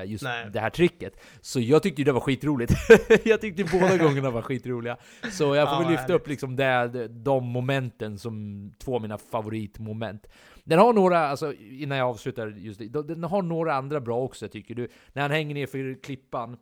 [0.05, 0.49] just Nej.
[0.53, 1.13] det här tricket.
[1.41, 2.73] Så jag tyckte ju det var skitroligt.
[3.26, 4.97] jag tyckte båda gångerna var skitroliga.
[5.32, 6.15] Så jag får Ja, väl lyfta härligt.
[6.21, 10.28] upp liksom det, de momenten som två av mina favoritmoment.
[10.63, 14.47] Den har några, alltså innan jag avslutar just det, den har några andra bra också
[14.47, 14.88] tycker du.
[15.13, 16.57] När han hänger ner för klippan.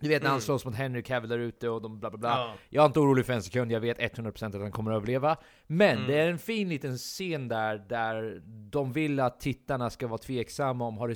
[0.00, 2.32] Du vet när han slåss mot Henry Cavill där ute och de bla bla bla.
[2.34, 2.46] Mm.
[2.48, 2.54] Ja.
[2.68, 5.36] Jag är inte orolig för en sekund, jag vet 100% att han kommer att överleva.
[5.66, 6.06] Men Mm.
[6.08, 10.84] det är en fin liten scen där, där de vill att tittarna ska vara tveksamma
[10.86, 11.14] om har det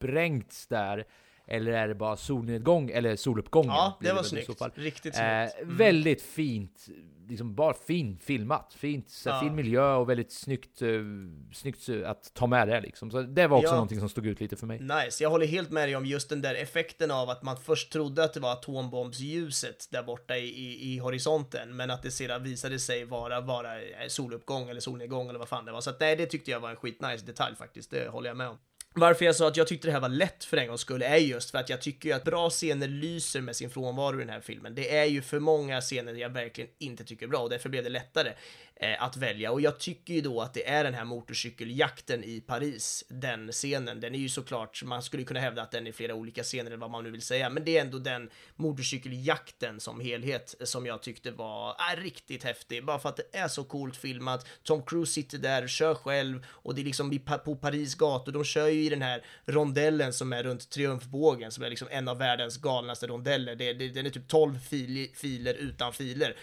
[0.00, 1.04] sprängts där?
[1.48, 3.66] Eller är det bara solnedgång, eller soluppgång?
[3.66, 4.46] Ja, det var väl i snyggt.
[4.46, 4.70] så fall.
[4.74, 5.62] Riktigt Eh, snyggt.
[5.62, 5.76] Mm.
[5.76, 6.86] Väldigt fint,
[7.28, 8.74] liksom bara fin filmat.
[8.78, 9.40] Fint, så, Ja.
[9.40, 11.04] fin miljö och väldigt snyggt, uh,
[11.52, 13.10] snyggt eh, att ta med det liksom.
[13.10, 13.72] Så det var också Ja.
[13.74, 14.78] någonting som stod ut lite för mig.
[14.80, 17.92] Nice, jag håller helt med dig om just den där effekten av att man först
[17.92, 22.42] trodde att det var atombombsljuset där borta i, i, i horisonten, men att det sedan
[22.42, 25.80] visade sig vara, vara eh, soluppgång eller solnedgång eller vad fan det var.
[25.80, 28.48] Så att nej, det tyckte jag var en skitnice detalj faktiskt, det håller jag med
[28.48, 28.58] om.
[28.98, 31.16] Varför jag sa att jag tyckte det här var lätt för en gångs skull är
[31.16, 34.28] just för att jag tycker ju att bra scener lyser med sin frånvaro i den
[34.28, 34.74] här filmen.
[34.74, 37.84] Det är ju för många scener jag verkligen inte tycker är bra och därför blev
[37.84, 38.32] det lättare
[38.80, 39.52] Eh, att välja.
[39.52, 44.00] Och jag tycker ju då att det är den här motorcykeljakten i Paris, den scenen.
[44.00, 46.76] Den är ju såklart, man skulle kunna hävda att den är flera olika scener eller
[46.76, 51.02] vad man nu vill säga, men det är ändå den motorcykeljakten som helhet som jag
[51.02, 52.84] tyckte var är riktigt häftig.
[52.84, 54.46] Bara för att det är så coolt filmat.
[54.62, 58.32] Tom Cruise sitter där, kör själv och det är liksom på Paris gator.
[58.32, 62.08] De kör ju i den här rondellen som är runt Triumfbågen som är liksom en
[62.08, 63.56] av världens galnaste rondeller.
[63.56, 66.36] Det, det, den är typ 12 fil, filer utan filer.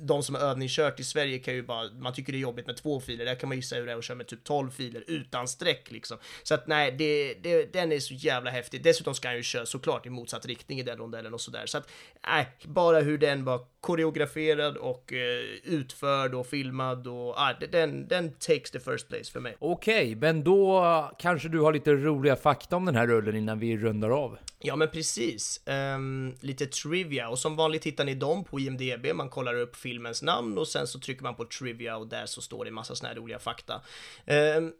[0.00, 2.76] De som har övningskört i Sverige kan ju bara, man tycker det är jobbigt med
[2.76, 3.24] två filer.
[3.24, 5.90] Där kan man gissa hur det är att köra med typ 12 filer utan streck
[5.90, 6.18] liksom.
[6.42, 8.82] Så att nej, det, det, den är så jävla häftig.
[8.82, 11.66] Dessutom ska han ju köra såklart i motsatt riktning i den rondellen och sådär.
[11.66, 11.90] Så att
[12.26, 18.32] nej, bara hur den var koreograferad och eh, utförd och filmad och ah, den, den
[18.32, 19.56] takes the first place för mig.
[19.58, 23.76] Okej, men då kanske du har lite roliga fakta om den här rullen innan vi
[23.76, 24.38] rundar av.
[24.58, 29.28] Ja men precis, Ehm, lite trivia och som vanligt hittar ni dem på IMDB, man
[29.28, 32.64] kollar upp filmens namn och sen så trycker man på trivia och där så står
[32.64, 33.80] det massa såna här roliga fakta.
[34.26, 34.72] Ehm,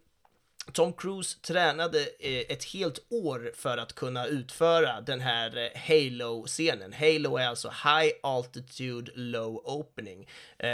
[0.73, 6.93] Tom Cruise tränade eh, ett helt år för att kunna utföra den här eh, Halo-scenen.
[6.93, 10.19] Halo är alltså High Altitude Low Opening.
[10.57, 10.67] Eh,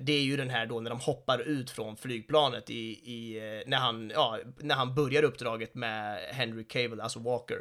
[0.00, 3.76] det är ju den här då när de hoppar ut från flygplanet i, i, när,
[3.76, 7.58] han, ja, när han börjar uppdraget med Henry Cavill, alltså Walker.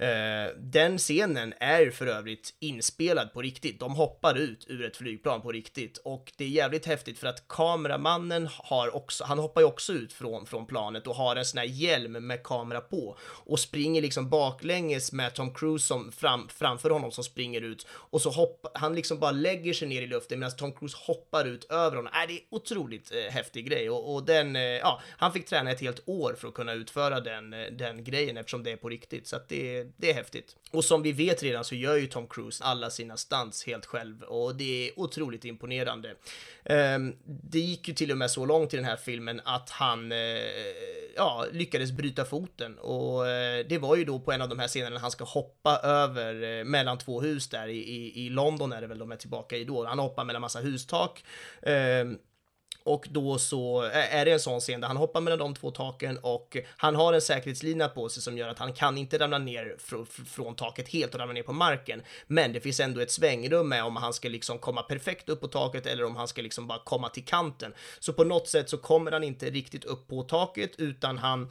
[0.00, 3.80] Eh, den scenen är för övrigt inspelad på riktigt.
[3.80, 7.48] De hoppar ut ur ett flygplan på riktigt och det är jävligt häftigt för att
[7.48, 11.58] kameramannen har också, han hoppar ju också ut från, från planet och har en sån
[11.58, 16.90] här hjälm med kamera på och springer liksom baklänges med Tom Cruise som fram, framför
[16.90, 20.38] honom som springer ut och så hoppar han liksom bara lägger sig ner i luften
[20.38, 22.12] medan Tom Cruise hoppar ut över honom.
[22.22, 25.70] Äh, det är otroligt eh, häftig grej och, och den, eh, ja, han fick träna
[25.70, 28.88] ett helt år för att kunna utföra den, eh, den grejen eftersom det är på
[28.88, 30.56] riktigt så att det, det är häftigt.
[30.70, 34.22] Och som vi vet redan så gör ju Tom Cruise alla sina stunts helt själv
[34.22, 36.14] och det är otroligt imponerande.
[36.64, 40.12] Ehm, det gick ju till och med så långt i den här filmen att han
[40.12, 40.18] eh,
[41.16, 44.68] ja, lyckades bryta foten och eh, det var ju då på en av de här
[44.68, 48.80] scenerna han ska hoppa över eh, mellan två hus där i, i, i London är
[48.80, 49.84] det väl de är tillbaka i då.
[49.84, 51.24] Han hoppar mellan massa hustak.
[51.62, 52.18] Ehm,
[52.84, 56.18] och då så är det en sån scen där han hoppar mellan de två taken
[56.18, 59.76] och han har en säkerhetslina på sig som gör att han kan inte ramla ner
[59.78, 62.02] fr från taket helt och ramla ner på marken.
[62.26, 65.48] Men det finns ändå ett svängrum med om han ska liksom komma perfekt upp på
[65.48, 67.74] taket eller om han ska liksom bara komma till kanten.
[67.98, 71.50] Så på något sätt så kommer han inte riktigt upp på taket utan han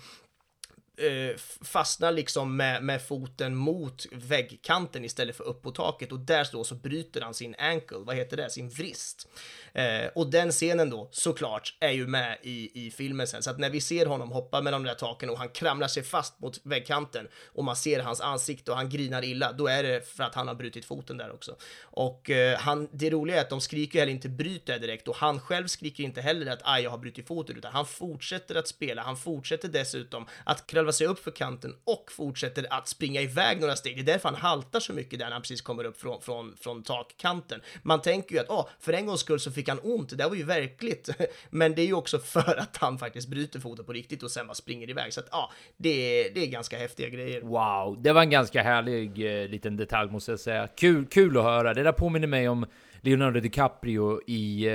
[0.99, 6.47] Eh, fastnar liksom med, med foten mot väggkanten istället för upp på taket och där
[6.51, 9.27] då så bryter han sin ankle, vad heter det, sin vrist.
[9.73, 13.59] Eh, och den scenen då såklart är ju med i, i filmen sen, så att
[13.59, 16.59] när vi ser honom hoppa mellan de där taken och han kramlar sig fast mot
[16.63, 20.35] väggkanten och man ser hans ansikte och han grinar illa, då är det för att
[20.35, 21.55] han har brutit foten där också.
[21.81, 25.15] Och eh, han, det roliga är att de skriker heller inte bryt det direkt och
[25.15, 28.67] han själv skriker inte heller att aj, jag har brutit foten, utan han fortsätter att
[28.67, 29.01] spela.
[29.01, 33.75] Han fortsätter dessutom att kravla sig upp för kanten och fortsätter att springa iväg några
[33.75, 33.95] steg.
[33.95, 36.55] Det är därför han haltar så mycket där när han precis kommer upp från, från,
[36.57, 37.61] från takkanten.
[37.83, 40.29] Man tänker ju att oh, för en gångs skull så fick han ont, det där
[40.29, 41.09] var ju verkligt.
[41.49, 44.47] Men det är ju också för att han faktiskt bryter foten på riktigt och sen
[44.47, 45.13] bara springer iväg.
[45.13, 47.41] Så att ja, det är, det är ganska häftiga grejer.
[47.41, 50.67] Wow, det var en ganska härlig eh, liten detalj måste jag säga.
[50.67, 51.73] Kul, kul att höra.
[51.73, 52.65] Det där påminner mig om
[53.01, 54.67] Leonardo DiCaprio i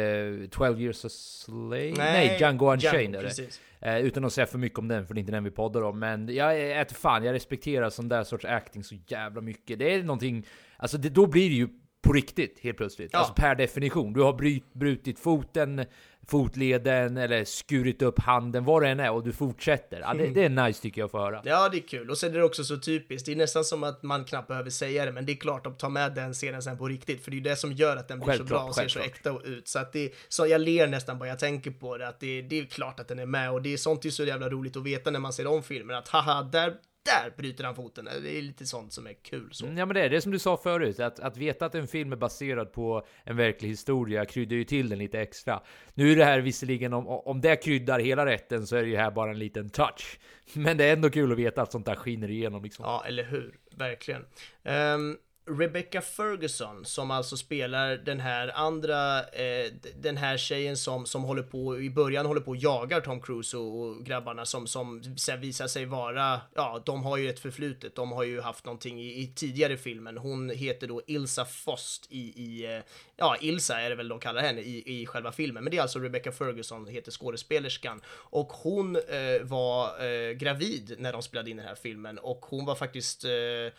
[0.43, 1.77] eh, 12 years a slave?
[1.77, 3.61] Nej, Nej Django Unchained är det.
[3.81, 5.83] Eh, utan att säga för mycket om den, för det är inte den vi poddar
[5.83, 5.99] om.
[5.99, 9.79] Men jag är fan, jag respekterar sån där sorts acting så jävla mycket.
[9.79, 10.47] Det är någonting,
[10.77, 11.69] alltså det, då blir det ju
[12.05, 13.11] på riktigt helt plötsligt.
[13.13, 13.19] Ja.
[13.19, 14.13] Alltså per definition.
[14.13, 15.85] Du har bryt, brutit foten,
[16.29, 20.01] fotleden eller skurit upp handen, vad det än är och du fortsätter.
[20.01, 21.43] Ja, det, det, är nice tycker jag att få höra.
[21.45, 22.11] Ja, det är kul.
[22.11, 23.27] Och sen är det också så typiskt.
[23.27, 25.79] Det är nästan som att man knappt behöver säga det, men det är klart att
[25.79, 28.09] ta med den scenen sen på riktigt, för det är ju det som gör att
[28.09, 29.69] den blir självklart, så bra och ser så äkta ut.
[29.69, 32.59] Så att det så jag ler nästan bara jag tänker på det, att det, det
[32.59, 34.83] är klart att den är med och det är sånt är så jävla roligt att
[34.83, 36.75] veta när man ser om filmen att haha, där
[37.05, 38.05] där bryter han foten.
[38.05, 39.49] Det är lite sånt som är kul.
[39.53, 39.67] Så.
[39.67, 42.13] Ja men det är det som du sa förut, att, att veta att en film
[42.13, 45.63] är baserad på en verklig historia kryddar ju till den lite extra.
[45.95, 48.97] Nu är det här visserligen, om, om det kryddar hela rätten så är det ju
[48.97, 50.19] här bara en liten touch.
[50.53, 52.85] Men det är ändå kul att veta att sånt där skiner igenom liksom.
[52.85, 53.55] Ja, eller hur?
[53.77, 54.25] Verkligen.
[54.63, 61.23] Um, Rebecca Ferguson som alltså spelar den här andra, eh, den här tjejen som, som
[61.23, 65.17] håller på, i början håller på och jagar Tom Cruise och, och, grabbarna som, som
[65.17, 69.01] sen visar sig vara, ja, de har ju ett förflutet, de har ju haft någonting
[69.01, 70.19] i, i tidigare filmen.
[70.19, 72.83] Hon heter då Ilsa Fost i, i, eh,
[73.17, 75.83] ja, Ilsa är det väl de kallar henne i, i själva filmen, men det är
[75.83, 81.57] alltså Rebecca Ferguson, heter skådespelerskan, och hon eh, var eh, gravid när de spelade in
[81.57, 82.19] den här filmen.
[82.19, 83.73] Och hon var faktiskt Eh,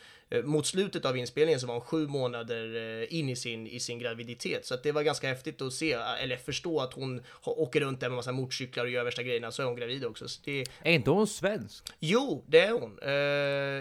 [0.44, 4.00] mot slutet av inspelningen så var hon sju månader eh, in i sin, i sin
[4.00, 4.66] graviditet.
[4.66, 8.00] Så att det var ganska häftigt att se, eh, eller förstå att hon åker runt
[8.00, 10.28] där med massa motorcyklar och gör värsta grejerna, så är hon gravid också.
[10.28, 10.66] Så det...
[10.84, 11.86] Är inte hon svensk?
[12.00, 13.00] Jo, det är hon.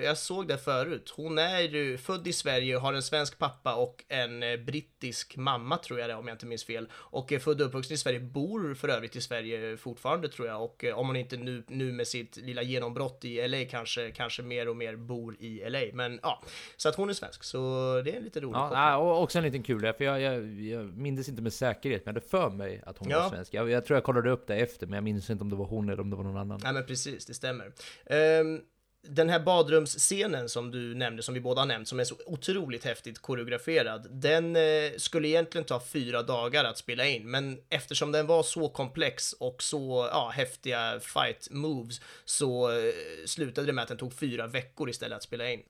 [0.05, 1.13] Jag såg det förut.
[1.17, 6.09] Hon är född i Sverige, har en svensk pappa och en brittisk mamma tror jag
[6.09, 6.89] det om jag inte minns fel.
[6.93, 10.63] Och är född och uppvuxen i Sverige, bor för övrigt i Sverige fortfarande tror jag.
[10.63, 14.69] Och om hon inte nu, nu med sitt lilla genombrott i LA kanske, kanske mer
[14.69, 15.81] och mer bor i LA.
[15.93, 16.34] Men ja,
[16.77, 17.59] så att hon är svensk, så
[18.05, 20.97] det är en lite rolig ja, och också en liten kul för jag, jag, jag
[20.97, 23.21] minns inte med säkerhet, men jag hade för mig att hon ja.
[23.21, 23.55] var svensk.
[23.55, 25.67] Jag, jag, tror jag kollade upp det efter, men jag minns inte om det var
[25.67, 26.61] hon eller om det var någon annan.
[26.63, 27.73] Nej men precis, det stämmer.
[28.41, 28.61] Um,
[29.09, 32.85] den här badrumsscenen som du nämnde, som vi båda har nämnt, som är så otroligt
[32.85, 34.63] häftigt koreograferad, den eh,
[34.97, 39.63] skulle egentligen ta fyra dagar att spela in, men eftersom den var så komplex och
[39.63, 42.93] så ja, häftiga fight moves så eh,
[43.27, 45.63] slutade det med att den tog fyra veckor istället att spela in.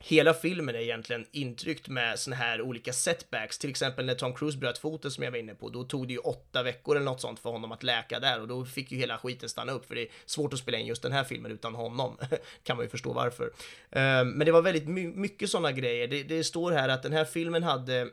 [0.00, 4.58] Hela filmen är egentligen intryckt med såna här olika setbacks, till exempel när Tom Cruise
[4.58, 7.20] bröt foten som jag var inne på, då tog det ju åtta veckor eller något
[7.20, 9.94] sånt för honom att läka där och då fick ju hela skiten stanna upp för
[9.94, 12.16] det är svårt att spela in just den här filmen utan honom,
[12.62, 13.44] kan man ju förstå varför.
[13.90, 17.24] Eh, men det var väldigt mycket sådana grejer, det, det står här att den här
[17.24, 18.08] filmen hade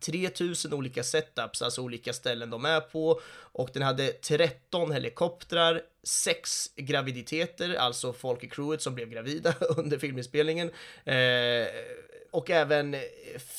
[0.00, 3.20] 3000 olika setups, alltså olika ställen de är på.
[3.36, 9.98] Och den hade 13 helikoptrar, 6 graviditeter, alltså folk i crewet som blev gravida under
[9.98, 10.70] filminspelningen.
[11.04, 11.66] Eh,
[12.30, 12.96] och även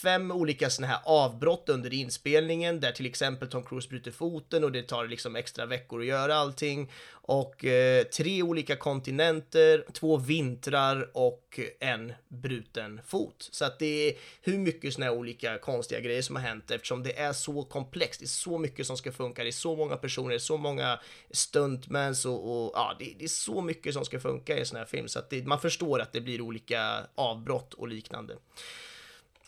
[0.01, 4.71] fem olika sådana här avbrott under inspelningen där till exempel Tom Cruise bryter foten och
[4.71, 6.91] det tar liksom extra veckor att göra allting.
[7.29, 13.49] Och eh, tre olika kontinenter, två vintrar och en bruten fot.
[13.51, 17.03] Så att det är hur mycket sådana här olika konstiga grejer som har hänt eftersom
[17.03, 18.19] det är så komplext.
[18.19, 19.43] Det är så mycket som ska funka.
[19.43, 20.99] Det är så många personer, det är så många
[21.31, 24.77] stuntmans och, och ja, det, det, är så mycket som ska funka i en sån
[24.77, 28.35] här film så att det, man förstår att det blir olika avbrott och liknande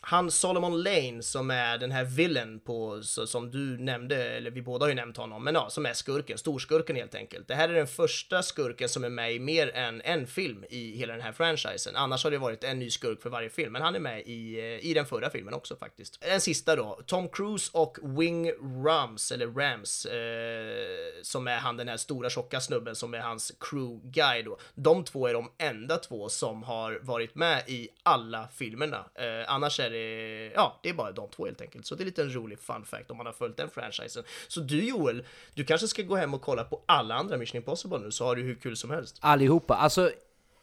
[0.01, 4.61] han Solomon Lane som är den här villain på, så, som du nämnde, eller vi
[4.61, 7.47] båda har ju nämnt honom, men ja, som är skurken, storskurken helt enkelt.
[7.47, 10.97] Det här är den första skurken som är med i mer än en film i
[10.97, 11.95] hela den här franchisen.
[11.95, 14.59] Annars har det varit en ny skurk för varje film, men han är med i,
[14.59, 16.21] eh, i den förra filmen också faktiskt.
[16.21, 18.51] Den sista då, Tom Cruise och Wing
[18.85, 23.51] Rams, eller Rams, eh, som är han den här stora tjocka snubben som är hans
[23.59, 24.57] crew guy då.
[24.75, 29.05] De två är de enda två som har varit med i alla filmerna.
[29.15, 31.85] Eh, annars är det ja, det är bara de två helt enkelt.
[31.85, 34.23] Så det är lite en rolig fun fact om man har följt den franchisen.
[34.47, 35.23] Så du Joel,
[35.53, 38.35] du kanske ska gå hem och kolla på alla andra Mission Impossible nu så har
[38.35, 39.17] du hur kul som helst.
[39.21, 40.11] Allihopa, alltså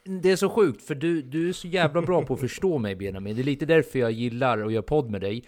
[0.05, 2.97] det är så sjukt för du, du är så jävla bra på att förstå mig
[2.97, 3.37] Benjamin.
[3.37, 5.45] Det är lite därför jag gillar att göra podd med dig.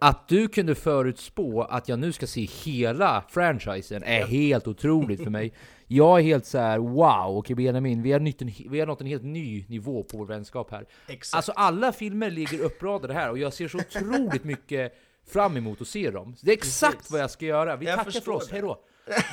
[0.00, 5.30] Att du kunde förutspå att jag nu ska se hela franchisen är helt otroligt för
[5.30, 5.52] mig.
[5.88, 9.00] Jag är helt så här: wow, okej Benjamin, vi har, nytt en, vi har nått
[9.00, 10.86] en helt ny nivå på vår vänskap här.
[11.08, 11.36] Exakt.
[11.36, 14.92] Alltså alla filmer ligger uppradade här och jag ser så otroligt mycket
[15.32, 16.36] fram emot att se dem.
[16.42, 17.12] Det är exakt Precis.
[17.12, 17.76] vad jag ska göra.
[17.76, 18.52] Vi Jag tackar för oss, det.
[18.52, 18.78] hejdå!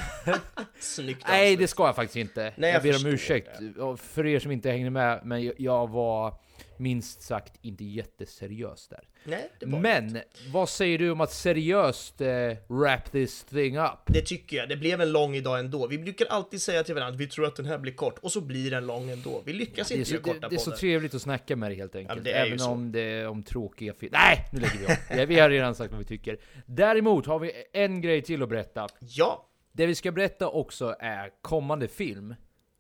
[0.80, 2.54] Snyggt Nej, det ska jag faktiskt inte.
[2.58, 3.50] Nej, jag jag, ber om ursäkt
[3.80, 6.34] Och för er som inte hängde med, men jag var
[6.80, 9.04] minst sagt inte jätteseriös där.
[9.24, 10.24] Nej, det var Men inte.
[10.54, 12.28] vad säger du om att seriöst eh,
[12.68, 13.90] wrap this thing up?
[14.08, 14.70] Det tycker jag.
[14.70, 15.88] Det blev en lång idag ändå.
[15.88, 18.42] Vi brukar alltid säga till varandra vi tror att den här blir kort och så
[18.42, 19.42] blir den lång ändå.
[19.46, 21.56] Vi lyckas Det är, inte så, göra det, korta det är så trevligt att snacka
[21.56, 22.24] med dig helt enkelt.
[22.24, 22.70] det ju Även så.
[22.70, 24.20] om det är om tråkiga filmer.
[24.20, 24.94] Nej, nu lägger vi om.
[25.18, 26.38] Vi- Vi har redan sagt vad vi tycker.
[26.66, 28.88] Däremot har vi en grej till att berätta.
[29.00, 32.36] Ja, Det vi ska berätta också är kommande film.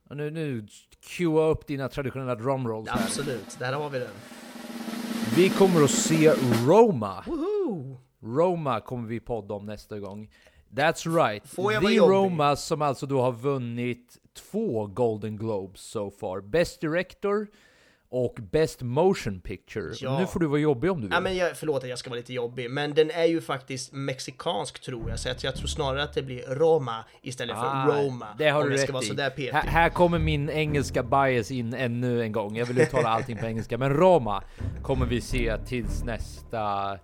[0.09, 0.67] Och nu, nu
[1.17, 3.03] cuea upp dina traditionella drumrolls här.
[3.03, 3.59] absolut.
[3.59, 4.13] Där har vi den.
[5.35, 6.33] Vi kommer att se
[6.67, 7.23] Roma.
[7.27, 7.97] Woho!
[8.19, 10.29] Roma kommer vi podda om nästa gång.
[10.69, 11.47] That's right.
[11.47, 11.97] Får jag The?
[11.99, 16.41] Roma som alltså då har vunnit två Golden Globes so far.
[16.41, 17.47] Best Director
[18.09, 19.93] och Best Motion Picture.
[19.99, 20.19] Ja.
[20.19, 21.13] Nu får du vara jobbig om du vill.
[21.13, 23.93] Ja, men jag, förlåt att jag ska vara lite jobbig, men den är ju faktiskt
[23.93, 27.85] mexikansk tror jag, så jag, jag tror snarare att det blir Roma istället för Ah,
[27.87, 28.27] Roma.
[28.37, 29.51] Det har om du jag ska rätt vara sådär petig.
[29.51, 32.57] Här, här kommer min engelska bias in ännu en gång.
[32.57, 33.77] Jag vill uttala allting på engelska.
[33.77, 34.43] Men Roma
[34.83, 36.97] kommer vi se tills nästa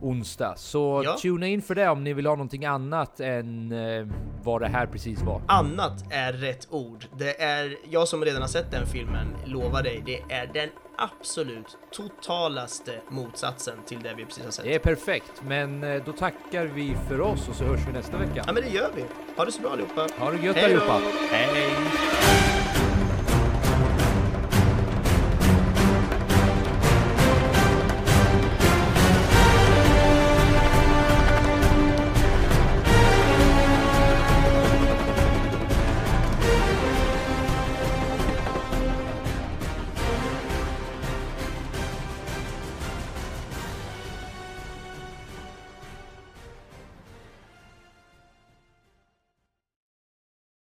[0.00, 0.54] onsdag.
[0.56, 1.16] Så Ja.
[1.22, 4.06] tuna in för det om ni vill ha någonting annat än eh,
[4.42, 5.42] vad det här precis var.
[5.48, 7.04] Annat är rätt ord.
[7.18, 10.68] Det är, jag som redan har sett den filmen, lovar dig, det är den
[10.98, 14.64] absolut totalaste motsatsen till det vi precis har sett.
[14.64, 18.16] Det är perfekt, men eh, då tackar vi för oss och så hörs vi nästa
[18.16, 18.44] vecka.
[18.46, 19.04] Ja men det gör vi.
[19.36, 20.06] Ha det så bra allihopa.
[20.18, 21.00] Ha det gött Hej allihopa!
[21.30, 22.85] Hej!